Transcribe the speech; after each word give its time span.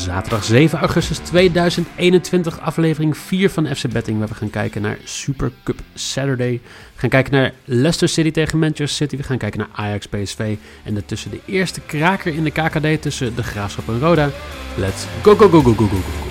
zaterdag 0.00 0.44
7 0.44 0.78
augustus 0.78 1.18
2021, 1.18 2.60
aflevering 2.60 3.16
4 3.16 3.50
van 3.50 3.76
FC 3.76 3.88
Betting, 3.88 4.18
waar 4.18 4.28
we 4.28 4.34
gaan 4.34 4.50
kijken 4.50 4.82
naar 4.82 4.98
Super 5.04 5.52
Cup 5.64 5.80
Saturday. 5.94 6.60
We 6.94 7.00
gaan 7.00 7.10
kijken 7.10 7.32
naar 7.32 7.52
Leicester 7.64 8.08
City 8.08 8.30
tegen 8.30 8.58
Manchester 8.58 8.88
City, 8.88 9.16
we 9.16 9.22
gaan 9.22 9.38
kijken 9.38 9.58
naar 9.58 9.68
Ajax 9.72 10.06
PSV 10.06 10.56
en 10.84 10.94
daartussen 10.94 11.30
de 11.30 11.40
eerste 11.46 11.80
kraker 11.80 12.34
in 12.34 12.44
de 12.44 12.50
KKD 12.50 13.02
tussen 13.02 13.34
de 13.34 13.42
Graafschap 13.42 13.88
en 13.88 14.00
Roda. 14.00 14.30
Let's 14.76 15.04
go, 15.22 15.34
go, 15.34 15.48
go, 15.48 15.60
go, 15.62 15.72
go, 15.72 15.86
go, 15.86 15.96
go. 15.96 16.28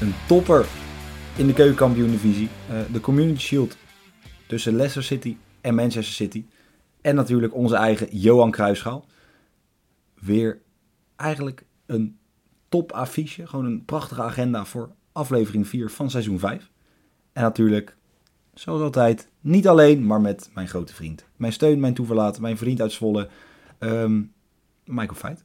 Een 0.00 0.14
topper 0.26 0.66
in 1.36 1.46
de 1.46 1.52
keukenkampioen-divisie. 1.52 2.48
Uh, 2.70 2.76
de 2.92 3.00
Community 3.00 3.40
Shield 3.40 3.76
tussen 4.46 4.76
Leicester 4.76 5.02
City 5.02 5.36
en 5.64 5.74
Manchester 5.74 6.14
City. 6.14 6.46
En 7.00 7.14
natuurlijk 7.14 7.54
onze 7.54 7.76
eigen 7.76 8.16
Johan 8.16 8.50
Cruijffschaal. 8.50 9.06
Weer 10.20 10.60
eigenlijk 11.16 11.64
een 11.86 12.18
top 12.68 12.92
affiche. 12.92 13.46
Gewoon 13.46 13.64
een 13.64 13.84
prachtige 13.84 14.22
agenda 14.22 14.64
voor 14.64 14.90
aflevering 15.12 15.68
4 15.68 15.90
van 15.90 16.10
seizoen 16.10 16.38
5. 16.38 16.70
En 17.32 17.42
natuurlijk, 17.42 17.96
zoals 18.54 18.80
altijd, 18.80 19.28
niet 19.40 19.68
alleen, 19.68 20.06
maar 20.06 20.20
met 20.20 20.50
mijn 20.54 20.68
grote 20.68 20.94
vriend. 20.94 21.24
Mijn 21.36 21.52
steun, 21.52 21.80
mijn 21.80 21.94
toeverlaat, 21.94 22.40
mijn 22.40 22.56
vriend 22.56 22.80
uit 22.80 22.92
Zwolle, 22.92 23.28
um, 23.78 24.32
Michael 24.84 25.18
Feit. 25.18 25.44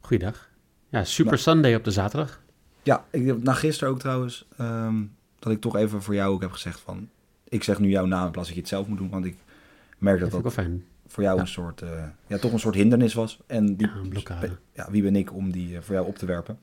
Goeiedag. 0.00 0.48
Ja, 0.88 1.04
Super 1.04 1.38
Sunday 1.38 1.74
op 1.74 1.84
de 1.84 1.90
zaterdag. 1.90 2.42
Ja, 2.82 3.04
ik, 3.10 3.42
na 3.42 3.52
gisteren 3.52 3.92
ook 3.92 3.98
trouwens, 3.98 4.48
um, 4.60 5.16
dat 5.38 5.52
ik 5.52 5.60
toch 5.60 5.76
even 5.76 6.02
voor 6.02 6.14
jou 6.14 6.34
ook 6.34 6.40
heb 6.40 6.52
gezegd 6.52 6.80
van... 6.80 7.08
Ik 7.54 7.62
zeg 7.62 7.78
nu 7.78 7.88
jouw 7.88 8.06
naam 8.06 8.26
in 8.26 8.32
plaats 8.32 8.46
dat 8.46 8.56
je 8.56 8.62
het 8.62 8.70
zelf 8.70 8.86
moet 8.86 8.98
doen, 8.98 9.10
want 9.10 9.24
ik 9.24 9.36
merk 9.98 10.20
dat 10.20 10.30
dat, 10.30 10.42
dat 10.42 10.52
fijn. 10.52 10.84
voor 11.06 11.22
jou 11.22 11.40
een 11.40 11.46
soort, 11.46 11.80
uh, 11.82 12.04
ja, 12.26 12.38
toch 12.38 12.52
een 12.52 12.58
soort 12.58 12.74
hindernis 12.74 13.14
was. 13.14 13.40
En 13.46 13.76
die, 13.76 13.86
ja, 13.86 13.94
een 13.94 14.08
blokkade. 14.08 14.58
Ja, 14.72 14.90
wie 14.90 15.02
ben 15.02 15.16
ik 15.16 15.32
om 15.32 15.50
die 15.50 15.70
uh, 15.74 15.80
voor 15.80 15.94
jou 15.94 16.06
op 16.06 16.18
te 16.18 16.26
werpen? 16.26 16.58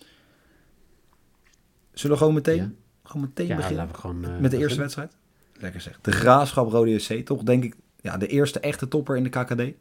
Zullen 1.94 2.16
we 2.16 2.22
gewoon 2.22 2.34
meteen, 2.34 2.78
gewoon 3.04 3.22
meteen 3.22 3.48
ja, 3.48 3.56
beginnen 3.56 3.88
we 3.88 3.94
gewoon, 3.94 4.26
uh, 4.26 4.38
met 4.38 4.52
de 4.52 4.58
eerste 4.58 4.80
wedstrijd? 4.80 5.18
Lekker 5.60 5.82
zeg. 5.82 6.00
De 6.02 6.12
Graafschap 6.12 6.72
Rode 6.72 7.00
SC, 7.00 7.14
toch 7.14 7.44
denk 7.44 7.64
ik 7.64 7.76
ja, 8.02 8.18
de 8.18 8.28
eerste 8.28 8.60
echte 8.60 8.88
topper 8.88 9.18
in 9.18 9.24
de 9.24 9.30
KKD. 9.30 9.60
Um, 9.60 9.76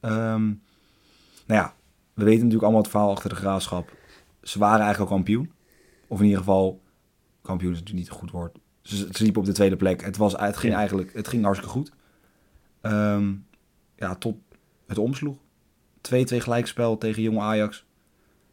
nou 0.00 1.60
ja, 1.60 1.74
we 2.14 2.24
weten 2.24 2.38
natuurlijk 2.38 2.62
allemaal 2.62 2.82
het 2.82 2.90
verhaal 2.90 3.10
achter 3.10 3.28
de 3.28 3.36
Graafschap. 3.36 3.92
Ze 4.42 4.58
waren 4.58 4.80
eigenlijk 4.80 5.10
al 5.10 5.16
kampioen. 5.16 5.52
Of 6.06 6.18
in 6.18 6.24
ieder 6.24 6.38
geval, 6.38 6.80
kampioen 7.42 7.72
is 7.72 7.78
natuurlijk 7.78 8.06
niet 8.06 8.14
een 8.14 8.20
goed 8.20 8.30
woord. 8.30 8.58
Ze, 8.84 8.96
ze 8.96 9.22
liepen 9.22 9.40
op 9.40 9.46
de 9.46 9.52
tweede 9.52 9.76
plek. 9.76 10.02
Het, 10.02 10.16
was, 10.16 10.32
het 10.36 10.56
ging 10.56 10.74
eigenlijk 10.74 11.12
het 11.12 11.28
ging 11.28 11.44
hartstikke 11.44 11.74
goed. 11.74 11.92
Um, 12.82 13.46
ja, 13.96 14.14
tot 14.14 14.36
het 14.86 14.98
omsloeg. 14.98 15.36
2-2 15.36 15.40
gelijkspel 16.26 16.98
tegen 16.98 17.22
Jong 17.22 17.38
Ajax. 17.38 17.86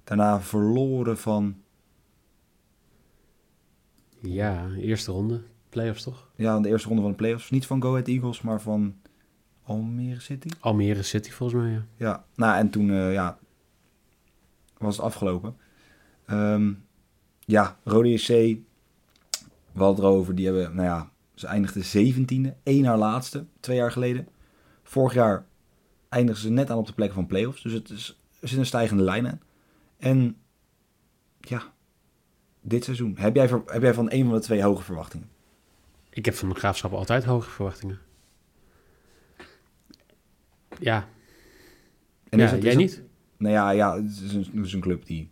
Daarna 0.03 0.41
verloren 0.41 1.17
van... 1.17 1.55
Ja, 4.21 4.69
eerste 4.69 5.11
ronde. 5.11 5.41
Playoffs 5.69 6.03
toch? 6.03 6.29
Ja, 6.35 6.59
de 6.59 6.69
eerste 6.69 6.87
ronde 6.87 7.01
van 7.01 7.11
de 7.11 7.17
playoffs. 7.17 7.49
Niet 7.49 7.65
van 7.65 7.81
Go 7.81 7.89
Ahead 7.89 8.07
Eagles, 8.07 8.41
maar 8.41 8.61
van 8.61 8.95
Almere 9.63 10.19
City. 10.19 10.49
Almere 10.59 11.03
City 11.03 11.31
volgens 11.31 11.61
mij, 11.61 11.71
ja. 11.71 11.85
Ja, 11.95 12.25
nou 12.35 12.57
en 12.57 12.69
toen 12.69 12.89
uh, 12.89 13.13
ja, 13.13 13.37
was 14.77 14.95
het 14.95 15.05
afgelopen. 15.05 15.55
Um, 16.27 16.85
ja, 17.39 17.77
Rode 17.83 18.17
SC, 18.17 18.29
we 19.71 19.83
hadden 19.83 20.05
het 20.05 20.13
erover, 20.13 20.35
die 20.35 20.45
hebben, 20.45 20.75
nou 20.75 20.87
ja, 20.87 21.11
ze 21.33 21.47
eindigden 21.47 21.83
zeventiende, 21.83 22.55
één 22.63 22.85
haar 22.85 22.97
laatste, 22.97 23.45
twee 23.59 23.77
jaar 23.77 23.91
geleden. 23.91 24.27
Vorig 24.83 25.13
jaar 25.13 25.45
eindigden 26.09 26.43
ze 26.43 26.49
net 26.49 26.69
aan 26.69 26.77
op 26.77 26.87
de 26.87 26.93
plek 26.93 27.13
van 27.13 27.27
playoffs, 27.27 27.61
dus 27.61 27.73
het 27.73 27.89
is, 27.89 28.21
er 28.39 28.47
zit 28.47 28.57
een 28.57 28.65
stijgende 28.65 29.03
lijn 29.03 29.27
aan. 29.27 29.41
En 29.97 30.37
ja, 31.39 31.73
dit 32.61 32.83
seizoen, 32.83 33.15
heb 33.17 33.35
jij, 33.35 33.49
heb 33.65 33.81
jij 33.81 33.93
van 33.93 34.11
een 34.11 34.25
van 34.25 34.33
de 34.33 34.39
twee 34.39 34.63
hoge 34.63 34.83
verwachtingen? 34.83 35.29
Ik 36.09 36.25
heb 36.25 36.33
van 36.33 36.49
de 36.49 36.55
Graafschap 36.55 36.93
altijd 36.93 37.23
hoge 37.23 37.49
verwachtingen. 37.49 37.99
Ja. 40.79 41.07
En 42.29 42.39
ja, 42.39 42.45
het, 42.45 42.63
jij 42.63 42.75
niet? 42.75 43.03
Nou 43.37 43.53
ja, 43.53 43.69
ja 43.69 43.95
het, 43.95 44.21
is 44.23 44.33
een, 44.33 44.49
het 44.53 44.65
is 44.65 44.73
een 44.73 44.79
club 44.79 45.05
die 45.05 45.31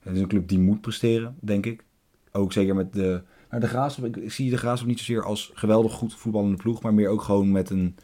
het 0.00 0.14
is 0.14 0.20
een 0.20 0.28
club 0.28 0.48
die 0.48 0.58
moet 0.58 0.80
presteren, 0.80 1.36
denk 1.40 1.66
ik. 1.66 1.84
Ook 2.32 2.52
zeker 2.52 2.74
met 2.74 2.92
de... 2.92 3.22
Maar 3.50 3.60
de 3.60 3.68
Graafschap, 3.68 4.04
ik, 4.04 4.16
ik 4.16 4.32
zie 4.32 4.50
de 4.50 4.56
Graafschap 4.56 4.88
niet 4.88 4.98
zozeer 4.98 5.24
als 5.24 5.50
geweldig 5.54 5.92
goed 5.92 6.14
voetballende 6.14 6.56
ploeg, 6.56 6.82
maar 6.82 6.94
meer 6.94 7.08
ook 7.08 7.22
gewoon 7.22 7.52
met 7.52 7.70
een 7.70 7.96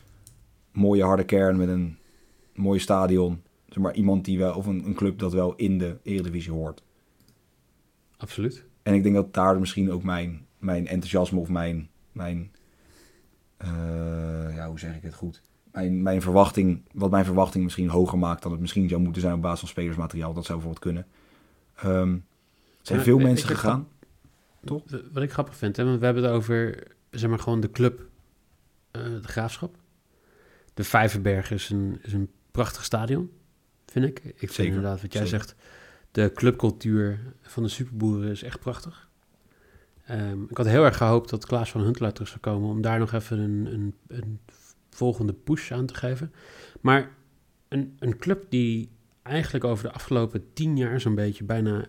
mooie 0.72 1.04
harde 1.04 1.24
kern, 1.24 1.56
met 1.56 1.68
een 1.68 1.98
mooi 2.54 2.78
stadion. 2.78 3.42
Zeg 3.68 3.82
maar 3.82 3.94
iemand 3.94 4.24
die 4.24 4.38
wel, 4.38 4.54
of 4.54 4.66
een, 4.66 4.86
een 4.86 4.94
club 4.94 5.18
dat 5.18 5.32
wel 5.32 5.54
in 5.54 5.78
de 5.78 5.98
Eredivisie 6.02 6.52
hoort. 6.52 6.82
Absoluut. 8.16 8.64
En 8.82 8.94
ik 8.94 9.02
denk 9.02 9.14
dat 9.14 9.34
daar 9.34 9.60
misschien 9.60 9.92
ook 9.92 10.02
mijn, 10.02 10.46
mijn 10.58 10.86
enthousiasme 10.86 11.38
of 11.38 11.48
mijn, 11.48 11.88
mijn 12.12 12.50
uh, 13.62 14.56
ja, 14.56 14.68
hoe 14.68 14.78
zeg 14.78 14.96
ik 14.96 15.02
het 15.02 15.14
goed? 15.14 15.42
Mijn, 15.72 16.02
mijn 16.02 16.22
verwachting, 16.22 16.82
wat 16.92 17.10
mijn 17.10 17.24
verwachting 17.24 17.64
misschien 17.64 17.88
hoger 17.88 18.18
maakt 18.18 18.42
dan 18.42 18.52
het 18.52 18.60
misschien 18.60 18.88
zou 18.88 19.00
moeten 19.00 19.22
zijn 19.22 19.34
op 19.34 19.42
basis 19.42 19.60
van 19.60 19.68
spelersmateriaal. 19.68 20.32
Dat 20.32 20.44
zou 20.44 20.58
bijvoorbeeld 20.58 20.84
kunnen. 20.84 21.06
Um, 21.84 22.24
er 22.80 22.86
zijn 22.86 23.00
veel 23.00 23.18
mensen 23.18 23.48
gegaan. 23.48 23.88
Toch? 24.66 24.82
Wat 25.12 25.22
ik 25.22 25.32
grappig 25.32 25.56
vind, 25.56 25.76
hè, 25.76 25.84
want 25.84 25.98
we 25.98 26.04
hebben 26.04 26.22
het 26.22 26.32
over, 26.32 26.82
zeg 27.10 27.30
maar, 27.30 27.38
gewoon 27.38 27.60
de 27.60 27.70
club, 27.70 28.08
uh, 28.92 29.02
de 29.02 29.28
graafschap. 29.28 29.76
De 30.74 30.84
Vijverberg 30.84 31.50
is 31.50 31.70
een, 31.70 31.98
is 32.02 32.12
een 32.12 32.30
prachtig 32.50 32.84
stadion, 32.84 33.30
vind 33.86 34.04
ik. 34.04 34.18
Ik 34.18 34.38
vind 34.38 34.52
Zeker. 34.52 34.72
inderdaad, 34.72 35.02
wat 35.02 35.12
jij 35.12 35.26
Zeker. 35.26 35.38
zegt, 35.38 35.56
de 36.10 36.32
clubcultuur 36.34 37.20
van 37.42 37.62
de 37.62 37.68
superboeren 37.68 38.30
is 38.30 38.42
echt 38.42 38.60
prachtig. 38.60 39.08
Um, 40.10 40.46
ik 40.48 40.56
had 40.56 40.66
heel 40.66 40.84
erg 40.84 40.96
gehoopt 40.96 41.30
dat 41.30 41.46
Klaas 41.46 41.70
van 41.70 41.80
Huntelaar 41.80 42.12
terug 42.12 42.28
zou 42.28 42.40
komen 42.40 42.68
om 42.68 42.80
daar 42.80 42.98
nog 42.98 43.12
even 43.12 43.38
een, 43.38 43.66
een, 43.72 43.94
een 44.06 44.40
volgende 44.90 45.32
push 45.32 45.72
aan 45.72 45.86
te 45.86 45.94
geven. 45.94 46.32
Maar 46.80 47.10
een, 47.68 47.96
een 47.98 48.18
club 48.18 48.46
die 48.48 48.90
eigenlijk 49.22 49.64
over 49.64 49.84
de 49.84 49.92
afgelopen 49.92 50.52
tien 50.52 50.76
jaar 50.76 51.00
zo'n 51.00 51.14
beetje 51.14 51.44
bijna 51.44 51.86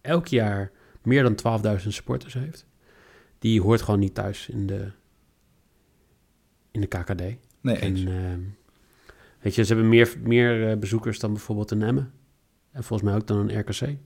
elk 0.00 0.26
jaar 0.26 0.70
meer 1.06 1.22
dan 1.22 1.60
12.000 1.80 1.86
supporters 1.88 2.34
heeft. 2.34 2.66
Die 3.38 3.62
hoort 3.62 3.82
gewoon 3.82 4.00
niet 4.00 4.14
thuis 4.14 4.48
in 4.48 4.66
de, 4.66 4.90
in 6.70 6.80
de 6.80 6.86
KKD. 6.86 7.22
Nee, 7.60 7.76
en, 7.76 7.96
uh, 7.96 8.34
weet 9.40 9.54
je, 9.54 9.64
ze 9.64 9.72
hebben 9.72 9.88
meer, 9.88 10.16
meer 10.22 10.70
uh, 10.70 10.76
bezoekers 10.76 11.18
dan 11.18 11.32
bijvoorbeeld 11.32 11.70
een 11.70 11.82
Emmen. 11.82 12.12
En 12.70 12.84
volgens 12.84 13.08
mij 13.08 13.18
ook 13.18 13.26
dan 13.26 13.38
een 13.38 13.58
RKC. 13.58 13.96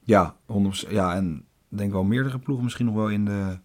Ja, 0.00 0.36
100%, 0.86 0.90
ja 0.90 1.14
en 1.14 1.44
denk 1.68 1.92
wel 1.92 2.04
meerdere 2.04 2.38
ploegen 2.38 2.64
misschien 2.64 2.86
nog 2.86 2.94
wel 2.94 3.08
in 3.08 3.24
de... 3.24 3.58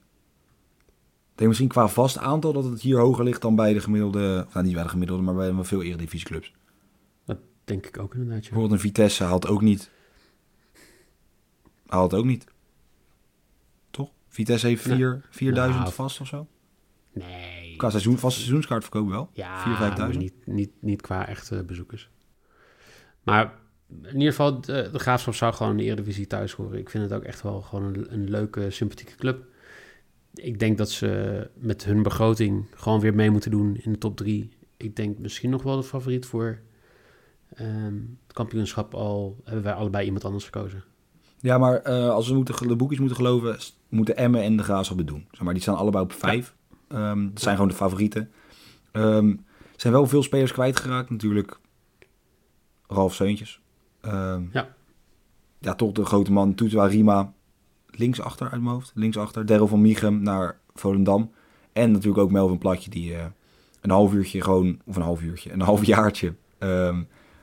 Ik 1.32 1.48
denk 1.48 1.50
misschien 1.50 1.70
qua 1.70 1.88
vast 1.88 2.18
aantal 2.18 2.54
dat 2.54 2.64
het 2.64 2.82
hier 2.82 2.98
hoger 2.98 3.24
ligt 3.24 3.42
dan 3.42 3.56
bij 3.56 3.74
de 3.74 3.80
gemiddelde... 3.80 4.48
Nou, 4.54 4.66
niet 4.66 4.74
bij 4.74 4.84
de 4.84 4.90
gemiddelde, 4.90 5.24
maar 5.24 5.36
bij 5.36 5.54
wel 5.54 5.64
veel 5.64 5.84
eredivisieclubs. 5.84 6.54
Denk 7.72 7.86
ik 7.86 8.00
ook 8.00 8.14
inderdaad. 8.14 8.44
Ja. 8.44 8.50
Bijvoorbeeld 8.50 8.72
een 8.72 8.88
Vitesse 8.88 9.24
haalt 9.24 9.48
ook 9.48 9.62
niet. 9.62 9.90
Haalt 11.88 12.14
ook 12.14 12.26
niet. 12.26 12.46
Vitesse 14.32 14.68
heeft 14.68 14.82
4, 14.82 15.12
nee. 15.12 15.22
4000 15.30 15.80
nou, 15.80 15.94
vast 15.94 16.22
of 16.22 16.28
zo? 16.28 16.48
Nee. 17.14 17.76
Qua 17.78 17.90
seizoen, 17.90 18.18
vast 18.18 18.38
seizoenskaartverkoop 18.38 19.10
wel. 19.10 19.30
Ja, 19.34 19.64
4, 19.64 19.76
5000. 19.76 20.24
Niet, 20.24 20.34
niet, 20.46 20.72
niet 20.80 21.02
qua 21.02 21.28
echte 21.28 21.64
bezoekers. 21.64 22.10
Maar 23.24 23.54
in 24.02 24.14
ieder 24.14 24.30
geval, 24.30 24.62
de, 24.62 24.90
de 24.92 25.00
Graafschap 25.00 25.34
zou 25.34 25.54
gewoon 25.54 25.72
in 25.72 25.78
de 25.78 25.84
Eredivisie 25.84 26.28
thuis 26.28 26.52
horen. 26.52 26.80
Ik 26.80 26.90
vind 26.90 27.04
het 27.04 27.14
ook 27.14 27.24
echt 27.24 27.42
wel 27.42 27.62
gewoon 27.62 27.84
een, 27.84 28.14
een 28.14 28.30
leuke, 28.30 28.70
sympathieke 28.70 29.16
club. 29.16 29.46
Ik 30.34 30.60
denk 30.60 30.78
dat 30.78 30.90
ze 30.90 31.50
met 31.56 31.84
hun 31.86 32.04
begroting 32.04 32.66
gewoon 32.76 33.00
weer 33.00 33.16
mee 33.16 33.30
moeten 33.30 33.52
doen 33.52 33.76
in 33.76 33.92
de 33.92 33.98
top 33.98 34.18
3. 34.18 34.50
Ik 34.78 34.96
denk 34.96 35.20
misschien 35.20 35.50
nog 35.50 35.64
wel 35.64 35.76
de 35.76 35.84
favoriet 35.84 36.26
voor 36.26 36.62
Um, 37.60 38.20
het 38.24 38.34
kampioenschap 38.34 38.94
al 38.94 39.42
hebben 39.44 39.64
wij 39.64 39.74
allebei 39.74 40.06
iemand 40.06 40.26
anders 40.26 40.46
gekozen. 40.46 40.84
Ja, 41.42 41.58
maar 41.58 41.90
uh, 41.90 42.10
als 42.10 42.28
we 42.28 42.34
moeten, 42.34 42.68
de 42.68 42.76
boekjes 42.76 43.00
moeten 43.00 43.18
geloven, 43.18 43.58
moeten 43.90 44.18
Emmen 44.18 44.42
en 44.44 44.58
de 44.58 44.64
Graafschap 44.64 44.98
het 44.98 45.08
doen. 45.08 45.28
Zeg 45.32 45.42
maar, 45.42 45.54
die 45.54 45.62
staan 45.62 45.76
allebei 45.76 46.04
op 46.04 46.14
vijf. 46.14 46.56
Ja. 46.90 47.12
Um, 47.12 47.30
dat 47.34 47.42
zijn 47.42 47.56
gewoon 47.56 47.70
de 47.70 47.76
favorieten. 47.76 48.32
Um, 48.92 49.46
er 49.74 49.80
zijn 49.88 49.94
wel 49.94 50.08
veel 50.08 50.24
spelers 50.24 50.52
kwijtgeraakt 50.52 51.10
natuurlijk. 51.10 51.60
Ralf 52.88 53.14
Seuntjes. 53.14 53.62
ja. 54.52 54.68
Ja, 55.60 55.76
toch 55.76 55.92
de 55.92 56.06
grote 56.06 56.32
man. 56.32 56.56
Toetwa 56.56 56.86
Rima. 56.86 57.34
Linksachter 57.88 58.50
uit 58.50 58.62
mijn 58.62 58.74
hoofd. 58.74 58.92
Linksachter. 58.96 59.46
Daryl 59.46 59.68
van 59.68 59.82
Michem 59.82 60.22
naar 60.24 60.60
Volendam. 60.74 61.32
En 61.74 61.92
natuurlijk 61.92 62.24
ook 62.24 62.32
Melvin 62.32 62.58
Platje 62.58 62.90
die 62.90 63.12
uh, 63.12 63.26
een 63.82 63.90
half 63.90 64.14
uurtje 64.14 64.42
gewoon... 64.42 64.80
Of 64.86 64.96
een 64.96 65.02
half 65.02 65.22
uurtje. 65.22 65.52
Een 65.52 65.62
half 65.62 65.86
jaartje 65.86 66.34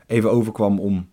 even 0.07 0.31
overkwam 0.31 0.81
om 0.81 1.09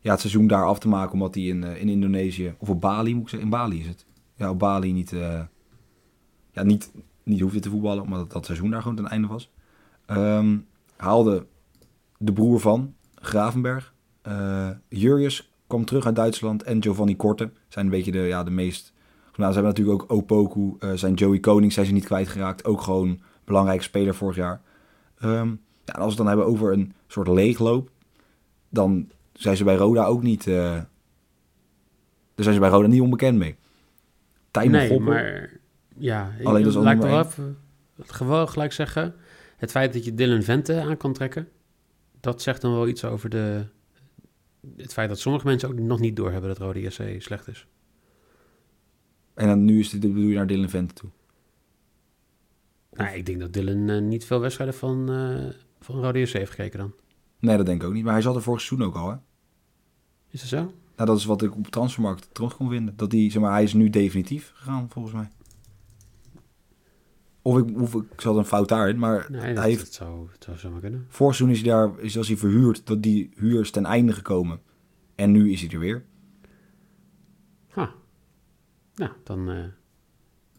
ja, 0.00 0.10
het 0.10 0.20
seizoen 0.20 0.46
daar 0.46 0.66
af 0.66 0.78
te 0.78 0.88
maken. 0.88 1.12
Omdat 1.12 1.34
hij 1.34 1.44
in, 1.44 1.62
uh, 1.62 1.80
in 1.80 1.88
Indonesië, 1.88 2.54
of 2.58 2.68
op 2.68 2.80
Bali 2.80 3.14
moet 3.14 3.22
ik 3.22 3.28
zeggen, 3.28 3.48
in 3.48 3.56
Bali 3.56 3.80
is 3.80 3.86
het. 3.86 4.04
Ja, 4.34 4.50
op 4.50 4.58
Bali 4.58 4.92
niet, 4.92 5.12
uh, 5.12 5.40
ja, 6.52 6.62
niet, 6.62 6.92
niet 7.22 7.40
hoefde 7.40 7.60
te 7.60 7.70
voetballen, 7.70 8.02
omdat 8.02 8.18
dat, 8.18 8.32
dat 8.32 8.44
seizoen 8.44 8.70
daar 8.70 8.82
gewoon 8.82 8.96
ten 8.96 9.08
einde 9.08 9.28
was. 9.28 9.50
Ehm, 10.06 10.58
haalde 10.96 11.46
de 12.18 12.32
broer 12.32 12.60
van 12.60 12.94
Gravenberg. 13.14 13.94
Uh, 14.28 15.28
kwam 15.66 15.84
terug 15.84 16.06
uit 16.06 16.16
Duitsland 16.16 16.62
en 16.62 16.82
Giovanni 16.82 17.16
Korte 17.16 17.50
zijn 17.68 17.84
een 17.84 17.90
beetje 17.90 18.12
de, 18.12 18.18
ja, 18.18 18.44
de 18.44 18.50
meest... 18.50 18.92
Nou, 19.36 19.52
ze 19.52 19.60
hebben 19.60 19.76
natuurlijk 19.76 20.02
ook 20.02 20.12
Opoku, 20.12 20.76
zijn 20.96 21.14
Joey 21.14 21.38
Koning 21.38 21.72
zijn 21.72 21.86
ze 21.86 21.92
niet 21.92 22.04
kwijtgeraakt. 22.04 22.64
Ook 22.64 22.80
gewoon 22.80 23.20
belangrijke 23.44 23.82
speler 23.82 24.14
vorig 24.14 24.36
jaar. 24.36 24.60
Um, 25.24 25.60
ja, 25.84 25.92
als 25.92 26.02
we 26.02 26.08
het 26.08 26.16
dan 26.16 26.26
hebben 26.26 26.46
over 26.46 26.72
een 26.72 26.92
soort 27.06 27.28
leegloop, 27.28 27.90
dan 28.68 29.08
zijn 29.42 29.56
ze 29.56 29.64
bij 29.64 29.74
Roda 29.74 30.04
ook 30.04 30.22
niet... 30.22 30.46
Uh, 30.46 30.54
daar 32.34 32.44
zijn 32.44 32.54
ze 32.54 32.60
bij 32.60 32.68
Roda 32.68 32.88
niet 32.88 33.00
onbekend 33.00 33.38
mee. 33.38 33.56
Tijmen 34.50 34.88
nee, 34.88 35.00
maar 35.00 35.50
ja, 35.96 36.32
Alleen 36.42 36.62
dat 36.62 36.74
is 36.74 36.82
lijkt 36.82 37.02
wel 37.02 37.20
even, 37.20 37.58
het 37.96 38.12
gewoon 38.12 38.48
gelijk 38.48 38.72
zeggen. 38.72 39.14
Het 39.56 39.70
feit 39.70 39.92
dat 39.92 40.04
je 40.04 40.14
Dylan 40.14 40.42
Vente 40.42 40.80
aan 40.80 40.96
kan 40.96 41.12
trekken, 41.12 41.48
dat 42.20 42.42
zegt 42.42 42.60
dan 42.60 42.72
wel 42.72 42.88
iets 42.88 43.04
over 43.04 43.30
de, 43.30 43.66
het 44.76 44.92
feit 44.92 45.08
dat 45.08 45.18
sommige 45.18 45.46
mensen 45.46 45.68
ook 45.68 45.78
nog 45.78 46.00
niet 46.00 46.16
doorhebben 46.16 46.48
dat 46.48 46.58
Rode 46.58 46.80
JC 46.80 47.22
slecht 47.22 47.48
is. 47.48 47.66
En 49.34 49.46
dan 49.46 49.64
nu 49.64 49.78
is 49.78 49.90
dit, 49.90 50.00
bedoel 50.00 50.28
je 50.28 50.34
naar 50.34 50.46
Dylan 50.46 50.68
Vente 50.68 50.94
toe? 50.94 51.10
Nou, 52.92 53.16
ik 53.16 53.26
denk 53.26 53.40
dat 53.40 53.52
Dylan 53.52 53.88
uh, 53.88 54.00
niet 54.00 54.24
veel 54.24 54.40
wedstrijden 54.40 54.74
van, 54.74 55.10
uh, 55.10 55.52
van 55.80 56.00
Rode 56.00 56.20
JC 56.20 56.32
heeft 56.32 56.50
gekeken 56.50 56.78
dan. 56.78 56.94
Nee, 57.38 57.56
dat 57.56 57.66
denk 57.66 57.82
ik 57.82 57.88
ook 57.88 57.94
niet. 57.94 58.04
Maar 58.04 58.12
hij 58.12 58.22
zat 58.22 58.36
er 58.36 58.42
vorig 58.42 58.60
seizoen 58.60 58.88
ook 58.88 58.96
al, 58.96 59.10
hè? 59.10 59.16
Is 60.30 60.40
dat 60.40 60.48
zo? 60.48 60.56
Nou, 60.96 61.08
dat 61.08 61.18
is 61.18 61.24
wat 61.24 61.42
ik 61.42 61.56
op 61.56 61.66
transfermarkt 61.66 62.28
terug 62.32 62.56
kon 62.56 62.68
vinden. 62.68 62.96
Dat 62.96 63.12
hij, 63.12 63.30
zeg 63.30 63.42
maar, 63.42 63.52
hij 63.52 63.62
is 63.62 63.72
nu 63.72 63.90
definitief 63.90 64.52
gegaan, 64.54 64.88
volgens 64.90 65.14
mij. 65.14 65.28
Of 67.42 67.58
ik, 67.58 67.80
of 67.80 67.94
ik 67.94 68.20
zat 68.20 68.36
een 68.36 68.44
fout 68.44 68.68
daarin, 68.68 68.98
maar 68.98 69.26
nee, 69.30 69.40
hij 69.40 69.54
dat, 69.54 69.64
heeft... 69.64 69.80
Het 69.80 69.94
zou, 69.94 70.28
zou 70.38 70.56
zomaar 70.56 70.80
kunnen. 70.80 71.06
Vorig 71.08 71.34
seizoen 71.34 71.56
is 71.56 71.62
hij 71.62 71.72
daar, 71.72 71.98
is 71.98 72.16
als 72.16 72.28
hij 72.28 72.36
verhuurd, 72.36 72.86
dat 72.86 73.02
die 73.02 73.30
huur 73.34 73.60
is 73.60 73.70
ten 73.70 73.84
einde 73.84 74.12
gekomen. 74.12 74.60
En 75.14 75.30
nu 75.30 75.52
is 75.52 75.60
hij 75.60 75.70
er 75.70 75.78
weer. 75.78 76.04
Ha. 77.68 77.92
Nou, 78.94 79.10
dan... 79.24 79.50
Uh, 79.50 79.64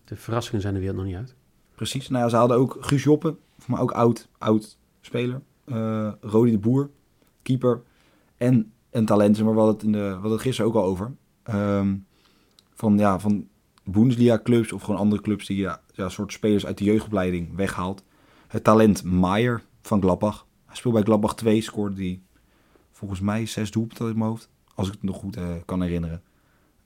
de 0.04 0.16
verrassingen 0.16 0.62
zijn 0.62 0.76
er 0.76 0.82
weer 0.82 0.94
nog 0.94 1.06
niet 1.06 1.16
uit. 1.16 1.36
Precies. 1.76 2.10
Nou 2.10 2.24
ja, 2.24 2.30
ze 2.30 2.36
hadden 2.36 2.58
ook 2.58 2.78
Guus 2.80 3.04
Joppen, 3.04 3.38
maar 3.68 3.82
ook 3.82 3.92
oud, 3.92 4.30
oud 4.38 4.78
speler. 5.02 5.42
Uh, 5.66 6.14
Rodi 6.22 6.52
de 6.52 6.58
Boer, 6.58 6.90
keeper. 7.42 7.82
En 8.38 8.72
een 8.92 9.06
talent, 9.06 9.44
maar 9.44 9.54
we 9.54 9.60
hadden 9.60 9.76
het, 9.76 9.84
in 9.84 9.92
de, 9.92 10.00
we 10.00 10.12
hadden 10.12 10.32
het 10.32 10.42
gisteren 10.42 10.72
ook 10.72 10.78
al 10.78 10.84
over. 10.84 11.12
Um, 11.54 12.06
van, 12.74 12.98
ja, 12.98 13.20
van 13.20 13.48
Bundesliga-clubs 13.84 14.72
of 14.72 14.82
gewoon 14.82 15.00
andere 15.00 15.22
clubs 15.22 15.48
die 15.48 15.58
ja, 15.58 15.82
ja, 15.94 16.10
soort 16.10 16.32
spelers 16.32 16.66
uit 16.66 16.78
de 16.78 16.84
jeugdopleiding 16.84 17.56
weghaalt. 17.56 18.04
Het 18.48 18.64
talent 18.64 19.04
Maier 19.04 19.64
van 19.82 20.02
Gladbach. 20.02 20.48
Hij 20.66 20.76
speelt 20.76 20.94
bij 20.94 21.04
Gladbach 21.04 21.36
2, 21.36 21.62
scoorde 21.62 21.96
hij 21.96 22.22
volgens 22.92 23.20
mij 23.20 23.46
zes 23.46 23.72
doelpunten 23.72 24.10
in 24.10 24.18
mijn 24.18 24.30
hoofd. 24.30 24.50
Als 24.76 24.88
ik 24.88 24.94
het 24.94 25.04
nog 25.04 25.18
goed 25.18 25.38
uh, 25.38 25.44
kan 25.66 25.82
herinneren. 25.82 26.22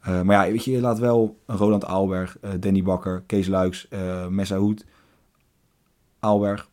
Uh, 0.07 0.21
maar 0.21 0.45
ja, 0.45 0.51
weet 0.51 0.63
je, 0.63 0.71
je 0.71 0.79
laat 0.79 0.99
wel 0.99 1.39
Roland 1.45 1.85
Aalberg, 1.85 2.37
uh, 2.41 2.51
Danny 2.59 2.83
Bakker, 2.83 3.23
Kees 3.25 3.47
Luiks, 3.47 3.87
uh, 3.89 4.27
Messa 4.27 4.57
Hoed, 4.57 4.85
Aalberg, 6.19 6.69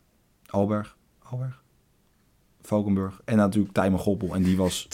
Aalberg, 0.46 0.96
Aalberg, 1.22 1.61
Valkenburg 2.62 3.20
en 3.24 3.36
natuurlijk 3.36 3.74
Tijmen 3.74 3.98
Goppel. 3.98 4.34
En 4.34 4.42
die 4.42 4.56
was... 4.56 4.88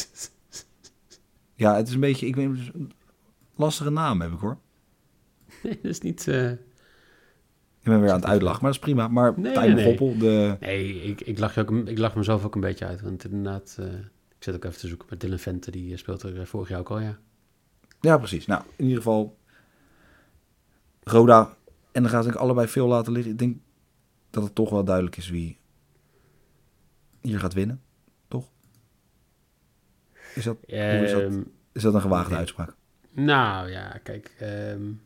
ja, 1.55 1.77
het 1.77 1.89
is 1.89 1.95
een 1.95 2.01
beetje, 2.01 2.27
ik 2.27 2.37
weet 2.37 2.47
een 2.47 2.93
lastige 3.55 3.91
naam 3.91 4.21
heb 4.21 4.33
ik 4.33 4.39
hoor. 4.39 4.59
Nee, 5.63 5.79
dat 5.83 5.91
is 5.91 6.01
niet... 6.01 6.27
Uh... 6.27 6.51
Ik 7.81 7.95
ben 7.95 8.01
weer 8.01 8.11
aan 8.11 8.21
het 8.21 8.29
uitlachen, 8.29 8.63
maar 8.63 8.73
dat 8.73 8.81
is 8.81 8.87
prima. 8.87 9.09
Maar 9.09 9.35
nee, 9.37 9.53
Tijmen 9.53 9.85
Goppel, 9.85 10.19
de... 10.19 10.57
Nee, 10.61 11.03
ik, 11.03 11.21
ik, 11.21 11.39
lach 11.39 11.59
ook, 11.59 11.71
ik 11.71 11.99
lach 11.99 12.15
mezelf 12.15 12.45
ook 12.45 12.55
een 12.55 12.61
beetje 12.61 12.87
uit. 12.87 13.01
Want 13.01 13.25
inderdaad, 13.25 13.77
uh, 13.81 13.87
ik 14.29 14.37
zit 14.39 14.55
ook 14.55 14.65
even 14.65 14.79
te 14.79 14.89
zoeken 14.89 15.07
met 15.11 15.21
Dylan 15.21 15.39
Vente. 15.39 15.71
Die 15.71 15.97
speelt 15.97 16.23
er 16.23 16.47
vorig 16.47 16.69
jaar 16.69 16.79
ook 16.79 16.91
al, 16.91 17.01
ja. 17.01 17.19
Ja, 18.01 18.19
precies. 18.19 18.47
Nou, 18.47 18.63
in 18.77 18.85
ieder 18.85 18.97
geval... 18.97 19.37
Roda. 21.03 21.57
En 21.93 22.03
dan 22.03 22.11
gaat 22.11 22.27
ik 22.27 22.35
allebei 22.35 22.69
veel 22.69 22.87
laten 22.87 23.13
liggen. 23.13 23.33
Ik 23.33 23.39
denk 23.39 23.57
dat 24.31 24.43
het 24.43 24.55
toch 24.55 24.71
wel 24.71 24.85
duidelijk 24.85 25.17
is 25.17 25.31
wie 25.31 25.59
hier 27.21 27.41
gaat 27.41 27.55
winnen, 27.55 27.83
toch? 28.29 28.51
Is 30.35 30.45
dat, 30.45 30.57
um, 30.67 31.03
is, 31.03 31.11
dat 31.11 31.23
ehm, 31.23 31.43
is 31.73 31.83
dat 31.83 31.95
een 31.95 32.01
gewaagde 32.01 32.35
uitspraak? 32.35 32.75
Nou 33.11 33.71
ja, 33.71 34.01
kijk. 34.03 34.37
Um, 34.43 35.01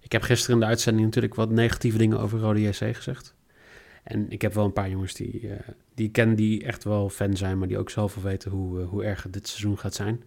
ik 0.00 0.12
heb 0.12 0.22
gisteren 0.22 0.54
in 0.54 0.60
de 0.60 0.66
uitzending 0.66 1.04
natuurlijk 1.04 1.34
wat 1.34 1.50
negatieve 1.50 1.98
dingen 1.98 2.20
over 2.20 2.38
Rode 2.38 2.60
JC 2.60 2.96
gezegd. 2.96 3.34
En 4.02 4.30
ik 4.30 4.42
heb 4.42 4.54
wel 4.54 4.64
een 4.64 4.72
paar 4.72 4.90
jongens 4.90 5.14
die, 5.14 5.42
uh, 5.42 5.52
die 5.94 6.06
ik 6.06 6.12
ken 6.12 6.34
die 6.34 6.64
echt 6.64 6.84
wel 6.84 7.08
fan 7.08 7.36
zijn, 7.36 7.58
maar 7.58 7.68
die 7.68 7.78
ook 7.78 7.90
zelf 7.90 8.14
wel 8.14 8.24
weten 8.24 8.50
hoe, 8.50 8.80
uh, 8.80 8.88
hoe 8.88 9.04
erg 9.04 9.26
dit 9.30 9.48
seizoen 9.48 9.78
gaat 9.78 9.94
zijn. 9.94 10.22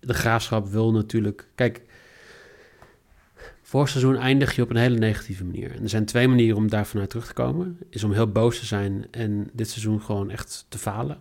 De 0.00 0.14
graafschap 0.14 0.68
wil 0.68 0.92
natuurlijk. 0.92 1.48
Kijk, 1.54 1.82
Vorig 3.72 3.88
seizoen 3.88 4.16
eindig 4.16 4.56
je 4.56 4.62
op 4.62 4.70
een 4.70 4.76
hele 4.76 4.98
negatieve 4.98 5.44
manier. 5.44 5.70
En 5.74 5.82
er 5.82 5.88
zijn 5.88 6.04
twee 6.04 6.28
manieren 6.28 6.56
om 6.56 6.68
daar 6.68 6.86
vanuit 6.86 7.10
terug 7.10 7.26
te 7.26 7.32
komen. 7.32 7.78
Is 7.90 8.04
om 8.04 8.12
heel 8.12 8.32
boos 8.32 8.58
te 8.58 8.66
zijn 8.66 9.06
en 9.10 9.50
dit 9.52 9.70
seizoen 9.70 10.02
gewoon 10.02 10.30
echt 10.30 10.66
te 10.68 10.78
falen. 10.78 11.20